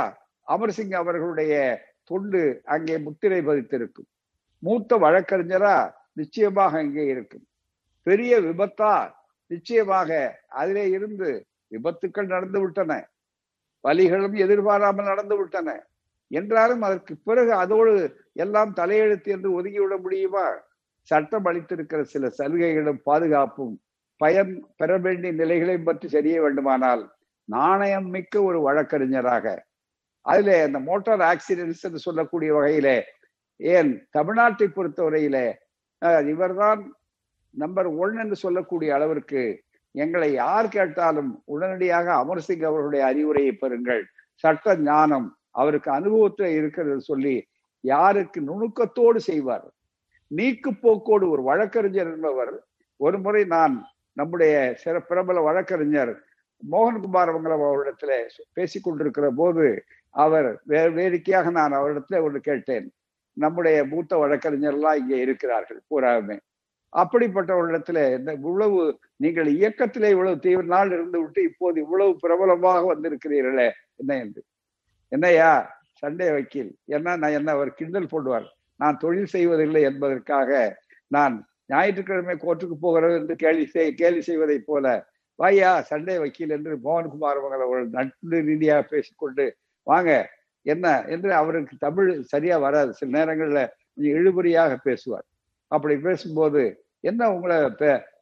[0.49, 1.55] அமர்சிங் அவர்களுடைய
[2.11, 2.41] தொண்டு
[2.75, 4.09] அங்கே முத்திரை பதித்திருக்கும்.
[4.63, 5.77] மூத்த வழக்கறிஞரா?
[6.13, 7.45] நிச்சயமாக அங்கே இருக்கும்.
[8.07, 8.95] பெரிய விபத்தா?
[9.51, 10.11] நிச்சயமாக
[10.61, 11.29] அதிலே இருந்து
[11.73, 12.93] விபத்துக்கள் நடந்து விட்டன.
[13.85, 15.69] வலிகளும் எதிர்பாராமல் நடந்து விட்டன.
[16.31, 17.93] என்றாலும் அதற்கு பிறகு அதோடு
[18.45, 20.47] எல்லாம் தலையெழுத்து என்று ஒதுங்கிவிட முடியுமா?
[21.09, 23.75] சட்டம் அளித்திருக்கிற சில சலுகைகளும் பாதுகாப்பும்
[24.21, 27.03] பயன் பெற வேண்டிய நிலைகளையும் பற்றி தெரிய வேண்டுமானால்
[27.49, 29.47] நாணயம் மிக்க ஒரு வழக்கறிஞராக.
[30.27, 32.99] அதுல அந்த மோட்டார் ஆக்சிடென்ட்ஸ் என்று சொல்லக்கூடிய வகையிலே
[33.61, 35.47] ஏன் தமிழ்நாட்டை பொறுத்தவரையிலே
[36.33, 36.81] இவர்தான்
[37.63, 39.43] நம்பர் ஒன் என்று சொல்லக்கூடிய அளவிற்கு
[39.95, 44.03] எங்களை யார் கேட்டாலும் உடனடியாக அமர்சிங் அவர்களுடைய அறிவுரையை பெறுங்கள்.
[44.45, 47.37] சட்ட ஞானம் அவருக்கு அனுபவத்தில் இருக்கிறது சொல்லி
[47.85, 49.67] யாருக்கு நுணுக்கத்தோடு செய்வார்.
[50.31, 52.55] நீக்கு போக்கோடு ஒரு வழக்கறிஞர் என்பவர்
[53.01, 53.75] ஒரு முறை நான்
[54.17, 56.13] நம்முடைய சிற பிரபல வழக்கறிஞர்
[56.63, 58.13] மோகன்குமார் அவங்கள அவரிடத்துல
[58.53, 59.65] பேசிக் கொண்டிருக்கிற போது
[60.15, 62.87] அவர் வே வேடிக்கையாக நான் அவரிடத்துல ஒன்று கேட்டேன்.
[63.37, 66.37] நம்முடைய மூத்த வழக்கறிஞர்லாம் இங்கே இருக்கிறார்கள் பூராவுமே.
[66.95, 68.81] அப்படிப்பட்டவரிடத்துல இந்த இவ்வளவு
[69.17, 74.43] நீங்கள் இயக்கத்திலே இவ்வளவு தீவிர நாள் இருந்து விட்டு இப்போது இவ்வளவு பிரபலமாக வந்திருக்கிறீர்களே என்ன என்று.
[75.13, 75.53] என்னையா?
[76.03, 76.71] சண்டே வக்கீல்.
[76.97, 78.47] என்ன நான் என்ன அவர் கிண்டல் போடுவார்.
[78.81, 80.51] நான் தொழில் செய்வதில்லை என்பதற்காக
[81.11, 81.35] நான்
[81.67, 84.87] ஞாயிற்றுக்கிழமை கோர்ட்டுக்கு போகிறது என்று கேள்வி செய் கேள்வி செய்வதை போல
[85.39, 89.47] வாயா சண்டே வக்கீல் என்று மோகன்குமார் அவர்கள் அவர்கள் நட்பு ரீதியாக பேசிக்கொண்டு
[89.87, 90.11] வாங்க
[90.67, 92.91] என்ன என்று அவருக்கு தமிழ் சரியா வராது.
[92.95, 95.27] சில நேரங்களில் கொஞ்சம் இழுபறியாக பேசுவார்.
[95.73, 96.63] அப்படி பேசும்போது
[97.11, 97.57] என்ன உங்களை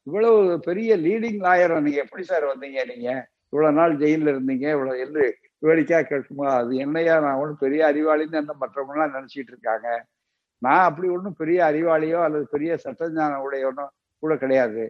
[0.09, 3.11] இவ்வளவு பெரிய லீடிங் லாயர் நீங்க எப்படி சார் வந்தீங்க நீங்க?
[3.53, 5.25] இவ்வளவு நாள் ஜெயில இருந்தீங்க இவ்வளவு என்று
[5.67, 6.47] வேடிக்கையா கேட்குமா?
[6.61, 9.89] அது என்னையா நான் ஒன்றும் பெரிய அறிவாளின்னு என்ன மற்றவங்களாம் நினைச்சிட்டு இருக்காங்க?
[10.63, 13.87] நான் அப்படி ஒன்றும் பெரிய அறிவாளியோ அல்லது பெரிய சட்டஞான உடையவனோ
[14.23, 14.83] கூட கிடையாது.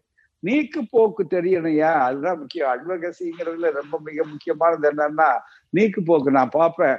[0.43, 2.71] நீக்கு போக்கு தெரியணையா அதுதான் முக்கியம்.
[2.75, 5.31] அட்வகசிங்கிறதுல ரொம்ப மிக முக்கியமானது என்னன்னா
[5.77, 6.37] நீக்கு போக்கு.
[6.39, 6.99] நான் பார்ப்பேன்.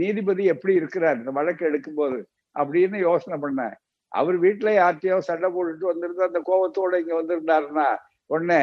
[0.00, 1.18] நீதிபதி எப்படி இருக்கிறார்?
[1.20, 2.18] இந்த வழக்கு எடுக்கும்போது
[2.56, 3.76] அப்படின்னு யோசனை பண்ணேன்.
[4.18, 7.88] அவர் வீட்டுல யார்ட்டையோ சண்டை போட்டுட்டு வந்திருந்து அந்த கோபத்தோட இங்க வந்திருந்தாருன்னா
[8.30, 8.62] உடனே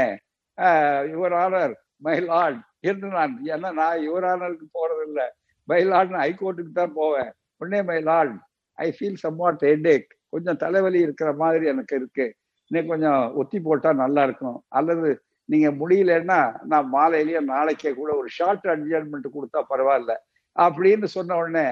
[1.13, 1.73] யுவர் ஆனர்
[2.05, 5.27] மை லார்ட் என்று நான் ஏன்னா நான் யுவர் ஆனருக்கு போறது இல்லை
[5.67, 7.29] மை லார்ட்னு ஹைகோர்ட்டுக்கு தான் போவேன்.
[7.61, 8.37] உடனே my lord
[8.77, 12.25] I feel somewhat headache கொஞ்சம் தலைவலி இருக்கிற மாதிரி எனக்கு இருக்கு.
[12.71, 14.57] இன்னும் கொஞ்சம் ஒத்தி போட்டா நல்லா இருக்கும்.
[14.77, 15.09] அல்லது
[15.49, 16.39] நீங்க முடியலன்னா
[16.71, 20.13] நான் மாலையிலேயே நாளைக்கே கூட ஒரு ஷார்ட் அட்ஜஸ்ட்மெண்ட் கொடுத்தா பரவாயில்ல
[20.55, 21.67] அப்படின்னு சொன்ன உடனே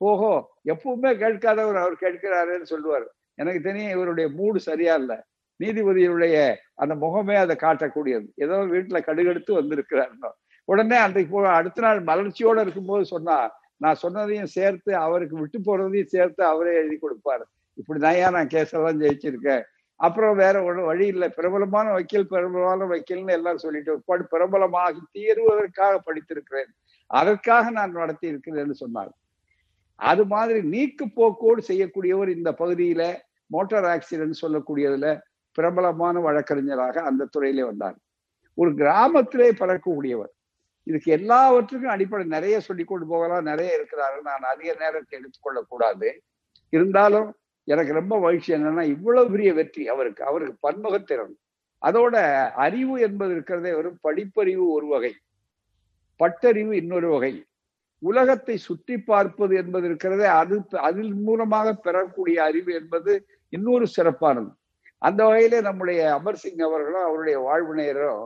[0.00, 0.32] ஓஹோ
[0.64, 3.06] எப்பவுமே கேட்காதவர் அவர் கேட்கிறாருன்னு சொல்லுவார்.
[3.34, 5.16] எனக்கு தெரியும் இவருடைய மூடு சரியா இல்லை.
[5.60, 8.26] நீதிபதியுடைய அந்த முகமே அதை காட்டக்கூடியது.
[8.34, 10.30] ஏதோ வீட்டுல கடுகெடுத்து வந்திருக்கிறாருன்னு.
[10.64, 16.74] உடனே அன்றைக்கு அடுத்த நாள் மலர்ச்சியோட இருக்கும்போது சொன்னா நான் சொன்னதையும் சேர்த்து அவருக்கு விட்டு போறதையும் சேர்த்து அவரே
[16.74, 17.44] எழுதி கொடுப்பாரு.
[17.78, 19.62] இப்படிதான் நான் கேஸெல்லாம் ஜெயிச்சிருக்கேன்.
[19.96, 21.28] அப்புறம் வேற ஒன்றும் வழி இல்லை.
[21.28, 26.70] பிரபலமான வக்கீல் பிரபலமான வக்கீல்னு எல்லாரும் சொல்லிட்டு பிரபலமாகி தீருவதற்காக படித்திருக்கிறேன்.
[27.06, 29.12] அதற்காக நான் நடத்தி இருக்கிறேன்னு சொன்னார்.
[30.10, 33.02] அது மாதிரி நீக்கு போக்கோடு செய்யக்கூடியவர் இந்த பகுதியில
[33.54, 35.08] மோட்டார் ஆக்சிடென்ட் சொல்லக்கூடியதுல
[35.58, 37.96] பிரபலமான வழக்கறிஞராக அந்த துறையிலே வந்தார்.
[38.58, 40.32] ஒரு கிராமத்திலே பறக்கக்கூடியவர்.
[40.86, 46.08] இதுக்கு எல்லாவற்றுக்கும் அடிப்படை நிறைய சொல்லி கொண்டு போகலாம் நிறைய இருக்கிறாரு நான் அதிக நேரத்தை எடுத்துக்கொள்ள கூடாது
[46.72, 47.28] இருந்தாலும்
[47.68, 50.22] எனக்கு ரொம்ப மகிழ்ச்சி என்னன்னா இவ்வளவு பெரிய வெற்றி அவருக்கு.
[50.30, 51.34] அவருக்கு பன்முகத்திறன்
[51.82, 52.16] அதோட
[52.66, 55.12] அறிவு என்பது இருக்கிறதே வெறும் படிப்பறிவு ஒரு வகை.
[56.20, 57.32] பட்டறிவு இன்னொரு வகை.
[58.02, 60.56] உலகத்தை சுற்றி பார்ப்பது என்பது இருக்கிறதே அது
[60.88, 63.12] அதில் மூலமாக பெறக்கூடிய அறிவு என்பது
[63.52, 64.50] இன்னொரு சிறப்பானது.
[65.02, 68.24] அந்த வகையில நம்முடைய அமர்சிங் அவர்களும் அவருடைய வாழ்வினையரும்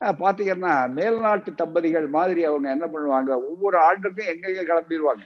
[0.00, 5.24] பாத்தீங்கன்னா மேல்நாட்டு தம்பதிகள் மாதிரி அவங்க என்ன பண்ணுவாங்க ஒவ்வொரு ஆண்டுக்கும் எங்கெங்க கிளம்பிடுவாங்க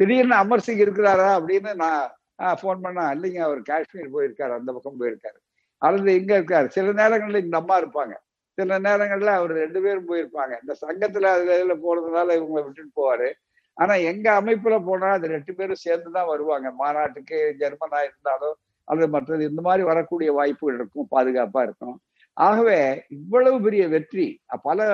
[0.00, 5.38] திடீர்னு அமர்சிங் இருக்கிறாரா அப்படின்னு நான் போன் பண்ணா இல்லைங்க அவர் காஷ்மீர் போயிருக்காரு அந்த பக்கம் போயிருக்காரு.
[5.82, 6.68] அல்லது இங்க இருக்காரு.
[6.76, 8.14] சில நேரங்களில் இந்த அம்மா இருப்பாங்க.
[8.58, 10.54] சில நேரங்கள்ல அவர் ரெண்டு பேரும் போயிருப்பாங்க.
[10.62, 13.28] இந்த சங்கத்துல அதுல போறதுனால இவங்க விட்டுட்டு போவாரு.
[13.76, 16.68] ஆனா எங்க அமைப்புல போனா அது ரெண்டு பேரும் சேர்ந்துதான் வருவாங்க.
[16.80, 18.56] மாநாட்டுக்கு ஜெர்மனா இருந்தாலும்
[18.88, 21.96] அல்லது மற்றது இந்த மாதிரி வரக்கூடிய வாய்ப்புகள் இருக்கும் பாதுகாப்பா இருக்கும்.
[22.36, 22.78] ஆகவே
[23.18, 24.26] இவ்வளவு பெரிய வெற்றி
[24.66, 24.86] பல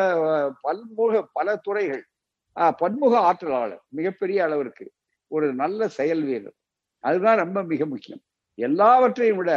[0.64, 2.02] பல்முக பல துறைகள்
[2.80, 4.86] பன்முக ஆற்றலாளர் மிகப்பெரிய அளவிற்கு
[5.30, 6.56] ஒரு நல்ல செயல் வீரர்.
[7.04, 8.22] அதுதான் ரொம்ப மிக முக்கியம்.
[8.58, 9.52] எல்லாவற்றையும் விட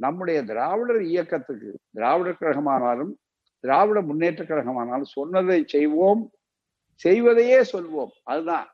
[0.00, 3.12] நம்முடைய திராவிடர் இயக்கத்துக்கு திராவிடர் கழகமானாலும்
[3.64, 6.22] திராவிட முன்னேற்ற கழகமானாலும் சொன்னதை செய்வோம்
[7.00, 8.12] செய்வதையே சொல்வோம்.
[8.24, 8.68] அதுதான்.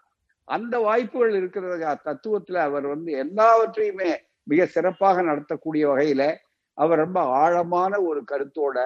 [0.49, 4.11] அந்த வாய்ப்புகள் இருக்கிறது தத்துவத்துல அவர் வந்து எல்லாவற்றையுமே
[4.43, 6.23] மிக சிறப்பாக நடத்தக்கூடிய வகையில
[6.79, 8.79] அவர் ரொம்ப ஆழமான ஒரு கருத்தோட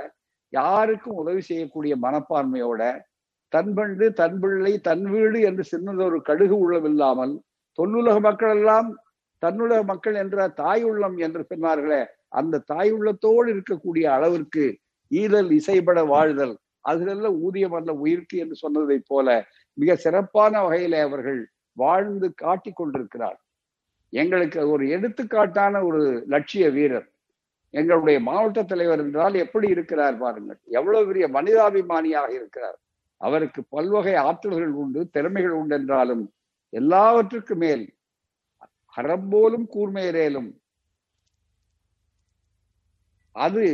[0.53, 2.83] யாருக்கும் உதவி செய்யக்கூடிய மனப்பான்மையோட
[3.53, 7.35] தன் பண்டு தன் பிள்ளை தன் வீடு என்று சின்னதொரு கடுகு உள்ளமில்லாமல்
[7.79, 8.89] தொன்னுலக மக்கள் எல்லாம்
[9.43, 14.65] தன்னுலக மக்கள் என்ற தாய் உள்ளம் என்று சொன்னார்களே அந்த தாய் உள்ளத்தோடு இருக்கக்கூடிய அளவிற்கு
[15.11, 16.59] ஈதல் இசைபட வாழ்தல்.
[16.81, 21.41] அதுல ஊதியம் அல்ல உயிர்க்கு என்று சொன்னதை போல மிக சிறப்பான வகையில அவர்கள்
[21.73, 23.39] வாழ்ந்து காட்டி கொண்டிருக்கிறார்.
[24.09, 27.09] எங்களுக்கு ஒரு எடுத்துக்காட்டான ஒரு லட்சிய வீரர்.
[27.71, 30.59] எங்களுடைய மாவட்ட தலைவர் என்றால் எப்படி இருக்கிறார் பாருங்கள்.
[30.65, 32.79] எவ்வளவு பெரிய மனிதாபிமானியாக இருக்கிறார்.
[33.17, 36.33] அவருக்கு பல்வகை ஆற்றல்கள் உண்டு திறமைகள் உண்டு என்றாலும்
[36.69, 37.85] எல்லாவற்றுக்கு மேல்
[38.87, 40.51] அறம்போலும் கூர்மையரேலும்
[43.33, 43.65] அது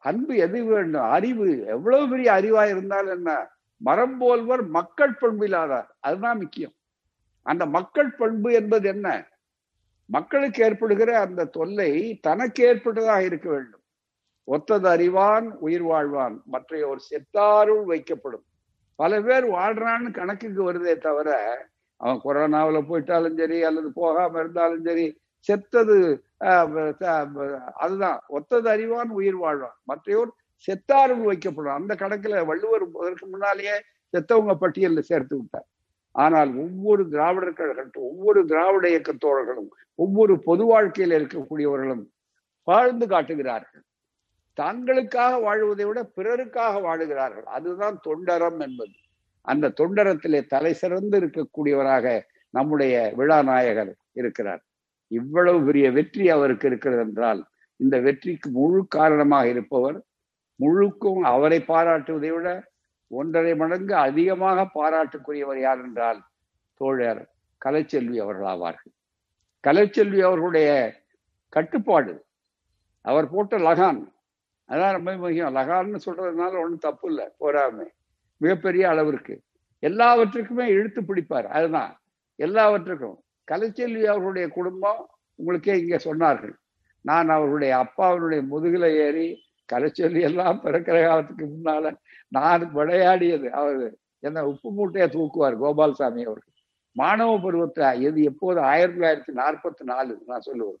[0.00, 1.02] அன்பு எது வேண்டும்?
[1.02, 1.64] அறிவு.
[1.64, 3.48] எவ்வளவு பெரிய அறிவா இருந்தாலும் என்ன?
[3.76, 5.86] மரம் போல்வர் மக்கள் பண்பு இல்லாதார்.
[6.00, 6.72] அதுதான் முக்கியம்.
[7.42, 9.28] அந்த மக்கள் பண்பு என்பது என்ன?
[10.06, 13.80] மக்களுக்கு ஏற்படுகிற அந்த தொல்லை தனக்கு ஏற்பட்டதாக இருக்க வேண்டும்.
[14.44, 16.42] ஒத்தது அறிவான் உயிர் வாழ்வான்.
[16.44, 18.46] மற்றைய ஒரு செத்தாருள் வைக்கப்படும்.
[18.94, 21.58] பல பேர் வாழ்றான்னு கணக்குக்கு வருதே தவிர
[21.96, 28.20] அவன் கொரோனாவில் போயிட்டாலும் சரி அல்லது போகாம இருந்தாலும் சரி செத்தது அதுதான்.
[28.28, 29.76] ஒத்தது அறிவான் உயிர் வாழ்வான்.
[29.84, 30.30] மற்றையோர்
[30.68, 33.76] செத்தாரும் வைக்கப்படும் அந்த கணக்குல வள்ளுவர் அதற்கு முன்னாலேயே
[34.14, 35.68] செத்தவங்க பட்டியலில் சேர்த்து விட்டார்.
[36.14, 42.04] ஆனால் ஒவ்வொரு திராவிடர் கழகட்டும் ஒவ்வொரு திராவிட இயக்க தோழர்களும் ஒவ்வொரு பொது வாழ்க்கையில் இருக்கக்கூடியவர்களும்
[42.68, 43.84] வாழ்ந்து காட்டுகிறார்கள்.
[44.58, 47.46] தங்களுக்காக வாழ்வதை விட பிறருக்காக வாழுகிறார்கள்.
[47.56, 48.94] அதுதான் தொண்டரம் என்பது.
[49.40, 52.06] அந்த தொண்டரத்திலே தலை சிறந்து இருக்கக்கூடியவராக
[52.50, 54.62] நம்முடைய விழாநாயகர் இருக்கிறார்.
[55.10, 57.40] இவ்வளவு பெரிய வெற்றி அவருக்கு இருக்கிறது என்றால்
[57.80, 59.98] இந்த வெற்றிக்கு முழு காரணமாக இருப்பவர்
[60.60, 62.48] முழுக்கும் அவரை பாராட்டுவதை விட
[63.10, 66.20] ஒன்றரை மடங்கு அதிகமாக பாராட்டுக்குரியவர் யார் என்றால்
[66.80, 67.22] தோழர்
[67.62, 68.92] கலைச்செல்வி அவர்கள் ஆவார்கள்
[69.64, 70.68] கலைச்செல்வி அவர்களுடைய
[71.52, 72.12] கட்டுப்பாடு
[73.04, 74.00] அவர் போட்ட லகான்
[74.68, 75.54] அதான் ரொம்ப முக்கியம்.
[75.54, 77.86] லகான்னு சொல்றதுனால ஒன்றும் தப்பு இல்லை போராமை
[78.40, 79.34] மிகப்பெரிய அளவிற்கு.
[79.82, 81.92] எல்லாவற்றுக்குமே இழுத்து பிடிப்பார் அதுதான்.
[82.38, 83.18] எல்லாவற்றுக்கும்.
[83.50, 85.00] கலைச்செல்வி அவர்களுடைய குடும்பம்
[85.38, 86.54] உங்களுக்கே இங்க சொன்னார்கள்.
[87.04, 89.28] நான் அவருடைய அப்பாவினுடைய முதுகில ஏறி
[89.72, 91.92] கலைச்சொல்லி எல்லாம் பிறக்கிற காலத்துக்கு முன்னால
[92.28, 93.82] நான் விளையாடியது அவர்
[94.26, 96.54] என்ன உப்பு மூட்டையை தூக்குவார் கோபால்சாமி அவர்கள்.
[96.96, 100.80] மாணவ பருவத்தை இது எப்போது ஆயிரத்தி தொள்ளாயிரத்தி நாற்பத்தி நாலு நான் சொல்லுவது.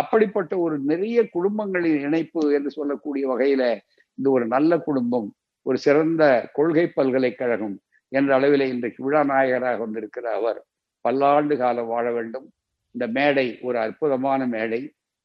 [0.00, 3.64] அப்படிப்பட்ட ஒரு நிறைய குடும்பங்களின் இணைப்பு என்று சொல்லக்கூடிய வகையில
[4.18, 5.28] இந்த ஒரு நல்ல குடும்பம்
[5.66, 7.76] ஒரு சிறந்த கொள்கை பல்கலைக்கழகம்
[8.12, 10.60] என்ற அளவிலே இன்றைக்கு விழா நாயகராக வந்திருக்கிற அவர்.
[11.00, 12.46] பல்லாண்டு காலம் வாழ வேண்டும்.
[12.94, 14.80] இந்த மேடை ஒரு அற்புதமான மேடை.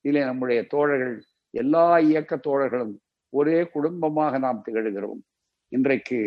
[0.05, 1.15] இதிலே நம்முடைய தோழர்கள்
[1.53, 2.93] எல்லா இயக்க தோழர்களும்
[3.33, 5.21] ஒரே குடும்பமாக நாம் திகழ்கிறோம்.
[5.71, 6.19] இன்றைக்கு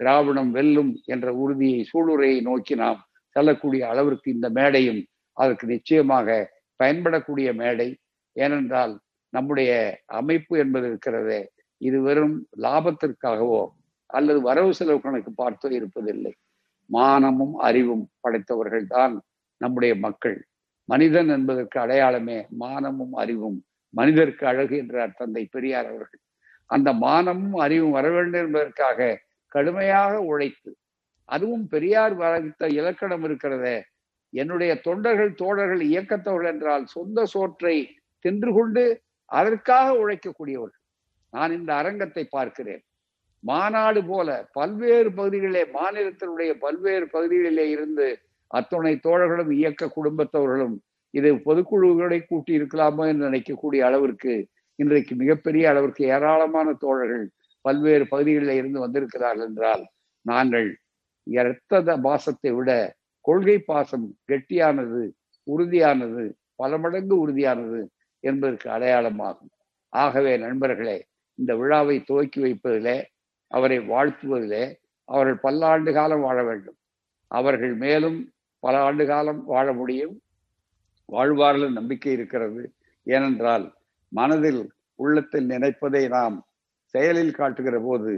[0.00, 3.00] திராவிடம் வெல்லும் என்ற உறுதியை சூளுரையை நோக்கி நாம்
[3.36, 5.00] செல்லக்கூடிய அளவிற்கு இந்த மேடையும்
[5.36, 6.28] அதற்கு நிச்சயமாக
[6.80, 7.88] பயன்படக்கூடிய மேடை.
[8.36, 8.94] ஏனென்றால்
[9.32, 9.70] நம்முடைய
[10.20, 11.40] அமைப்பு என்பது இருக்கிறதே
[11.80, 13.62] இது வெறும் லாபத்திற்காகவோ
[14.10, 16.32] அல்லது வரவு செலவு கணக்கு பார்த்தோ இருப்பதில்லை.
[16.90, 19.14] மானமும் அறிவும் படைத்தவர்கள் தான்
[19.60, 20.38] நம்முடைய மக்கள்.
[20.88, 23.58] மனிதன் என்பதற்கு அடையாளமே மானமும் அறிவும்.
[23.94, 26.22] மனிதருக்கு அழகு என்றார் தந்தை பெரியார் அவர்கள்.
[26.70, 29.18] அந்த மானமும் அறிவும் வர வேண்டும் என்பதற்காக
[29.52, 30.70] கடுமையாக உழைத்து
[31.28, 33.76] அதுவும் பெரியார் வரைத்த இலக்கணம் இருக்கிறதே
[34.32, 37.76] என்னுடைய தொண்டர்கள் தோழர்கள் இயக்கத்தவர்கள் என்றால் சொந்த சோற்றை
[38.24, 38.82] தின்று கொண்டு
[39.30, 40.82] அதற்காக உழைக்கக்கூடியவர்கள்.
[41.32, 42.82] நான் இந்த அரங்கத்தை பார்க்கிறேன்.
[43.44, 48.06] மாநாடு போல பல்வேறு பகுதிகளிலே மாநிலத்தினுடைய பல்வேறு பகுதிகளிலே இருந்து
[48.46, 50.76] அத்துணை தோழர்களும் இயக்க குடும்பத்தவர்களும்
[51.10, 57.26] இது பொதுக்குழுகளை கூட்டி இருக்கலாமோ என்று நினைக்கக்கூடிய அளவிற்கு இன்றைக்கு மிகப்பெரிய அளவிற்கு ஏராளமான தோழர்கள்
[57.60, 59.84] பல்வேறு பகுதிகளில் இருந்து வந்திருக்கிறார்கள் என்றால்
[60.26, 60.68] நாங்கள்
[61.26, 62.70] இரத்த பாசத்தை விட
[63.20, 65.02] கொள்கை பாசம் கெட்டியானது
[65.46, 66.24] உறுதியானது
[66.56, 67.80] பல மடங்கு உறுதியானது
[68.20, 69.52] என்பதற்கு அடையாளமாகும்.
[69.88, 71.04] ஆகவே நண்பர்களே
[71.38, 72.96] இந்த விழாவை துவக்கி வைப்பதிலே
[73.56, 74.64] அவரை வாழ்த்துவதிலே
[75.08, 76.78] அவர்கள் பல்லாண்டு காலம் வாழ வேண்டும்.
[77.30, 78.18] அவர்கள் மேலும்
[78.64, 80.14] பல ஆண்டு காலம் வாழ முடியும்.
[81.08, 82.62] வாழ்வார்கள் நம்பிக்கை இருக்கிறது.
[83.06, 83.66] ஏனென்றால்
[84.08, 84.62] மனதில்
[84.94, 86.36] உள்ளத்தில் நினைப்பதை நாம்
[86.92, 88.12] செயலில் காட்டுகிற போது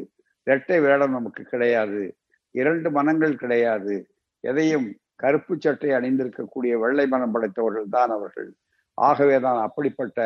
[0.47, 2.03] இரட்டை வேடம் நமக்கு கிடையாது.
[2.51, 3.95] இரண்டு மனங்கள் கிடையாது.
[4.41, 4.89] எதையும்
[5.23, 8.51] கருப்பு சட்டை அணிந்திருக்கக்கூடிய வெள்ளை மனம் படைத்தவர்கள் தான் அவர்கள்.
[8.99, 10.19] ஆகவே தான் அப்படிப்பட்ட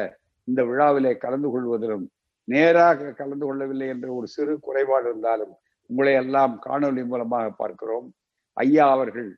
[0.45, 2.07] இந்த விழாவிலே கலந்து கொள்வதிலும்
[2.51, 5.53] நேராக கலந்து கொள்ளவில்லை என்ற ஒரு சிறு குறைபாடு இருந்தாலும்
[5.91, 8.07] உங்களை எல்லாம் காணொலி மூலமாக பார்க்கிறோம்.
[8.57, 9.31] ஐயா அவர்கள்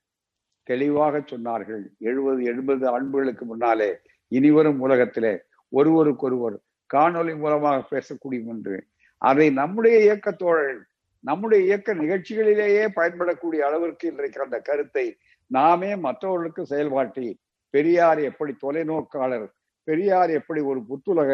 [0.68, 3.90] தெளிவாக சொன்னார்கள் எழுபது எண்பது ஆண்டுகளுக்கு முன்னாலே
[4.32, 5.32] இனிவரும் உலகத்திலே
[5.72, 6.56] ஒருவருக்கொருவர்
[6.90, 8.76] காணொலி மூலமாக பேசக்கூடியும் என்று
[9.22, 10.80] அதை நம்முடைய இயக்க தோழர்கள்
[11.24, 15.04] நம்முடைய இயக்க நிகழ்ச்சிகளிலேயே பயன்படக்கூடிய அளவிற்கு இன்றைக்கு அந்த கருத்தை
[15.50, 17.26] நாமே மற்றவர்களுக்கு செயல்பாட்டி
[17.74, 19.46] பெரியார் எப்படி தொலைநோக்காளர்
[19.88, 21.30] பெரியார் எப்படி ஒரு புத்துலக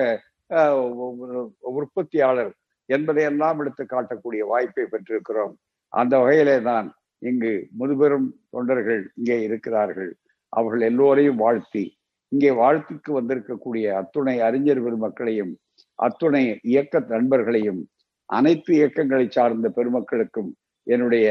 [1.76, 2.52] உற்பத்தியாளர்
[2.88, 5.54] என்பதையெல்லாம் எடுத்து காட்டக்கூடிய வாய்ப்பை பெற்றிருக்கிறோம்.
[5.92, 6.86] அந்த வகையிலே தான்
[7.22, 10.10] இங்கு முதுபெரும் தொண்டர்கள் இங்கே இருக்கிறார்கள்.
[10.52, 11.84] அவர்கள் எல்லோரையும் வாழ்த்தி
[12.32, 15.52] இங்கே வாழ்த்துக்கு வந்திருக்கக்கூடிய அத்துணை அறிஞர் பெருமக்களையும்
[15.98, 17.80] அத்துணை இயக்க நண்பர்களையும்
[18.28, 20.50] அனைத்து இயக்கங்களை சார்ந்த பெருமக்களுக்கும்
[20.86, 21.26] என்னுடைய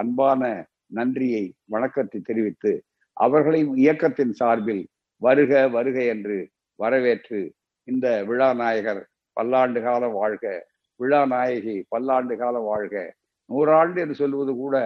[0.00, 0.42] அன்பான
[0.98, 2.72] நன்றியை வணக்கத்தை தெரிவித்து
[3.16, 4.84] அவர்களையும் இயக்கத்தின் சார்பில்
[5.22, 6.38] வருக வருக என்று
[6.78, 7.40] வரவேற்று
[7.84, 10.66] இந்த விழா நாயகர் பல்லாண்டு காலம் வாழ்க.
[10.96, 13.14] விழா நாயகி பல்லாண்டு காலம் வாழ்க.
[13.48, 14.76] நூறாண்டு என்று சொல்வது கூட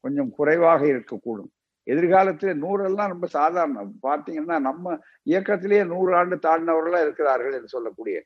[0.00, 1.50] கொஞ்சம் குறைவாக இருக்கக்கூடும்.
[1.86, 3.92] எதிர்காலத்துல நூறெல்லாம் ரொம்ப சாதாரணம்.
[4.02, 8.20] பார்த்தீங்கன்னா நம்ம இயக்கத்திலேயே நூறு ஆண்டு தாண்டினவர்களாக இருக்கிறார்கள் என்று சொல்லக்கூடிய.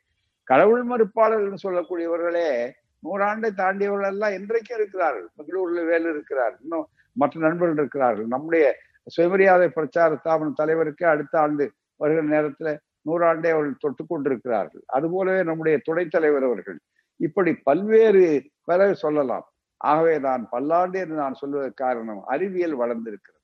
[0.45, 2.71] கடவுள் மறுப்பாளர்கள் சொல்லக்கூடியவர்களே
[3.03, 5.29] நூறாண்டை தாண்டியவர்கள் எல்லாம் இன்றைக்கும் இருக்கிறார்கள்.
[5.37, 6.55] பெங்களூர்ல வேலை இருக்கிறார்.
[6.61, 8.27] இன்னும் மற்ற நண்பர்கள் இருக்கிறார்கள்.
[8.27, 8.75] நம்முடைய
[9.07, 14.83] சுயமரியாதை பிரச்சார ஸ்தாபன தலைவருக்கு அடுத்த ஆண்டு வருகிற நேரத்துல நூறாண்டே அவர்கள் தொட்டு கொண்டிருக்கிறார்கள்.
[14.87, 16.79] அதுபோலவே நம்முடைய துணைத் தலைவர் அவர்கள்.
[17.17, 19.53] இப்படி பல்வேறு பேரை சொல்லலாம்.
[19.77, 23.41] ஆகவே நான் பல்லாண்டு என்று நான் சொல்வதற்கு காரணம் அறிவியல் வளர்ந்திருக்கிறது.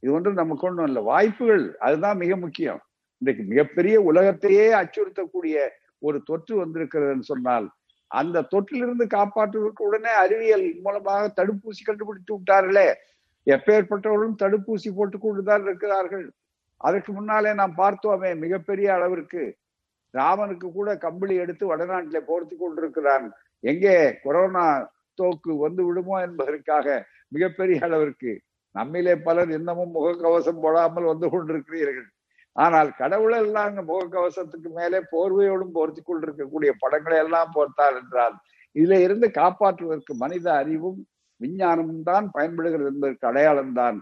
[0.00, 2.80] இது ஒன்றும் நமக்கு ஒன்றும் இல்லை வாய்ப்புகள் அதுதான் மிக முக்கியம்.
[3.18, 5.68] இன்றைக்கு மிகப்பெரிய உலகத்தையே அச்சுறுத்தக்கூடிய
[5.98, 7.70] ஒரு தொற்று வந்திருக்கிறதுன்னு சொன்னால்
[8.06, 12.94] அந்த தொற்றிலிருந்து காப்பாற்றுவதற்கு உடனே அறிவியல் மூலமாக தடுப்பூசி கண்டுபிடித்து விட்டார்களே.
[13.50, 16.32] எப்பேற்பட்டவர்களும் தடுப்பூசி போட்டுக் கொண்டுதான் இருக்கிறார்கள்.
[16.80, 19.42] அதற்கு முன்னாலே நாம் பார்த்தோமே மிகப்பெரிய அளவிற்கு
[20.14, 23.26] ராமனுக்கு கூட கம்பளி எடுத்து வடநாட்டிலே போர்த்து கொண்டிருக்கிறான்.
[23.64, 24.66] எங்கே கொரோனா
[25.18, 26.86] தோக்கு வந்து விடுமோ என்பதற்காக
[27.34, 28.32] மிகப்பெரிய அளவிற்கு
[28.74, 32.08] நம்மிலே பலர் இன்னமும் முகக்கவசம் போடாமல் வந்து கொண்டிருக்கிறீர்கள்.
[32.56, 38.36] ஆனால் கடவுளெல்லாம் முகக்கவசத்துக்கு மேலே போர்வையோடும் போர்த்தி கொண்டிருக்கக்கூடிய படங்களை எல்லாம் போர்த்தார் என்றால்
[38.76, 40.98] இதுல இருந்து காப்பாற்றுவதற்கு மனித அறிவும்
[41.40, 43.98] விஞ்ஞானமும் தான் பயன்படுகிறது என்பதற்கு அடையாளம்தான்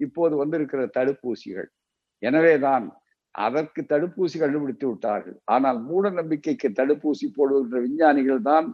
[0.00, 1.68] இப்போது வந்திருக்கிற தடுப்பூசிகள்.
[2.22, 2.84] எனவேதான்
[3.34, 5.36] அதற்கு தடுப்பூசி கண்டுபிடித்து விட்டார்கள்.
[5.54, 8.66] ஆனால் மூட நம்பிக்கைக்கு தடுப்பூசி போடுகின்ற விஞ்ஞானிகள் தான்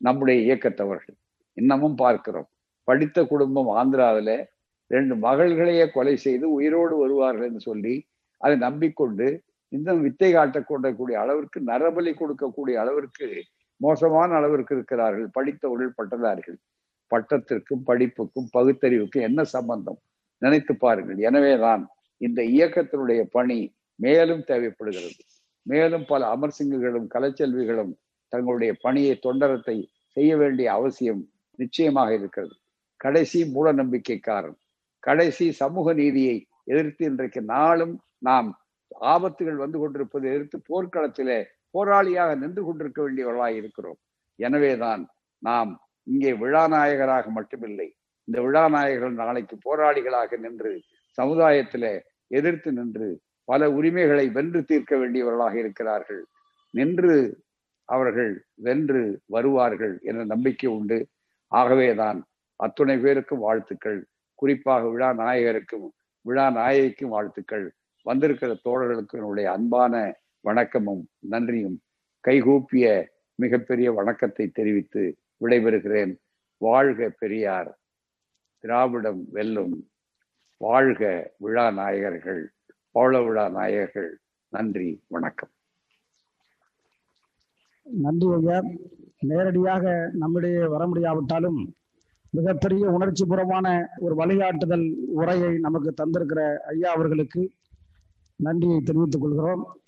[0.00, 1.16] நம்முடைய இயக்கத்தவர்கள்
[1.56, 2.48] இன்னமும் பார்க்கிறோம்.
[2.88, 4.30] படித்த குடும்பம் ஆந்திராவில
[4.90, 7.94] ரெண்டு மகள்களையே கொலை செய்து உயிரோடு வருவார்கள் என்று சொல்லி
[8.40, 9.26] அதை நம்பிக்கொண்டு
[9.72, 13.26] இன்னும் வித்தை காட்டக்கூடக்கூடிய அளவிற்கு நரபலி கொடுக்கக்கூடிய அளவிற்கு
[13.80, 15.28] மோசமான அளவிற்கு இருக்கிறார்கள்.
[15.36, 16.58] படித்தவர்கள் பட்டதார்கள்.
[17.10, 19.98] பட்டத்திற்கும் படிப்புக்கும் பகுத்தறிவுக்கும் என்ன சம்பந்தம்?
[20.42, 21.18] நினைத்து பாருங்கள்.
[21.28, 21.82] எனவேதான்
[22.20, 23.58] இந்த இயக்கத்தினுடைய பணி
[23.94, 25.22] மேலும் தேவைப்படுகிறது.
[25.62, 27.92] மேலும் பல அமர்சிங்குகளும் கலைச்செல்விகளும்
[28.28, 29.76] தங்களுடைய பணியை தொண்டரத்தை
[30.16, 31.22] செய்ய வேண்டிய அவசியம்
[31.54, 32.54] நிச்சயமாக இருக்கிறது.
[32.96, 34.56] கடைசி மூட நம்பிக்கைக்காரன்
[35.00, 38.48] கடைசி சமூக நீதியை எதிர்த்து இன்றைக்கு நாளும் நாம்
[39.00, 43.98] ஆபத்துகள் வந்து கொண்டிருப்பதை எதிர்த்து போர்க்களத்திலே போராளியாக நின்று கொண்டிருக்க வேண்டியவர்களாக இருக்கிறோம்.
[44.38, 45.02] எனவேதான்
[45.42, 45.70] நாம்
[46.06, 47.88] இங்கே விழாநாயகராக மட்டுமில்லை
[48.24, 50.72] இந்த விழாநாயகர்கள் நாளைக்கு போராளிகளாக நின்று
[51.18, 51.92] சமுதாயத்திலே
[52.28, 56.24] எதிர்த்து நின்று பல உரிமைகளை வென்று தீர்க்க வேண்டியவர்களாக இருக்கிறார்கள்.
[56.70, 57.38] நின்று
[57.84, 61.06] அவர்கள் வென்று வருவார்கள் என்ற நம்பிக்கை உண்டு.
[61.46, 62.24] ஆகவேதான்
[62.56, 64.06] அத்துணை பேருக்கும் வாழ்த்துக்கள்.
[64.34, 67.72] குறிப்பாக விழா நாயகருக்கும் விழா நாயகிக்கும் வாழ்த்துக்கள்.
[68.02, 70.14] வந்திருக்கிற தோழர்களுக்கு என்னுடைய அன்பான
[70.44, 71.80] வணக்கமும் நன்றியும்.
[72.28, 76.16] கைகூப்பிய மிகப்பெரிய வணக்கத்தை தெரிவித்து விடைபெறுகிறேன்.
[76.56, 77.78] வாழ்க பெரியார்.
[78.58, 79.88] திராவிடம் வெல்லும்.
[80.60, 82.44] வாழ்க விழா நாயகர்கள்
[82.90, 84.10] பவள விழா நாயகர்கள்.
[84.48, 85.48] நன்றி வணக்கம்.
[87.82, 88.62] நன்றி ஐயா.
[89.20, 91.74] நேரடியாக நம்மிடையே வர முடியாவிட்டாலும்
[92.30, 97.50] மிகப்பெரிய உணர்ச்சிபூர்வமான ஒரு வழிகாட்டுதல் உரையை நமக்கு தந்திருக்கிற ஐயா அவர்களுக்கு
[98.36, 99.80] நன்றியை தெரிவித்துக் கொள்கிறோம்.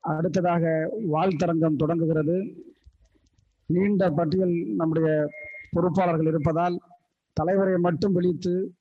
[0.00, 2.36] அடுத்ததாக வாழ்த்தரங்கம் தொடங்குகிறது.
[3.66, 5.28] நீண்ட பட்டியல் நம்முடைய
[5.76, 6.80] பொறுப்பாளர்கள் இருப்பதால்
[7.32, 8.74] தலைவரை மட்டும் விழித்து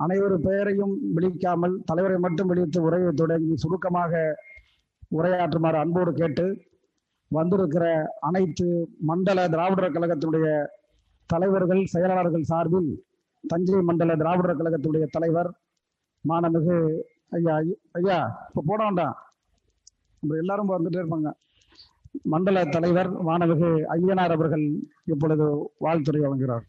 [0.00, 4.12] அனைவரு பெயரையும் விழிக்காமல் தலைவரை மட்டும் விழித்து உரையை தொடங்கி சுருக்கமாக
[5.18, 6.46] உரையாற்றுமாறு அன்போடு கேட்டு
[7.30, 7.84] வந்திருக்கிற
[8.28, 8.66] அனைத்து
[9.10, 10.48] மண்டல திராவிடர் கழகத்தினுடைய
[11.30, 12.90] தலைவர்கள் செயலாளர்கள் சார்பில்
[13.44, 15.50] தஞ்சை மண்டல திராவிடர் கழகத்தினுடைய தலைவர்
[16.24, 16.76] மாணமிகு
[17.36, 17.56] ஐயா
[17.98, 18.16] ஐயா
[18.48, 19.16] இப்போ போட வேண்டாம்.
[20.22, 21.30] நம்ம எல்லாரும் வந்துட்டே இருப்பாங்க.
[22.32, 24.64] மண்டல தலைவர் மாணவிகு ஐயனார் அவர்கள்
[25.12, 25.46] இப்பொழுது
[25.84, 26.64] வாழ்த்துறை வழங்குகிறார்.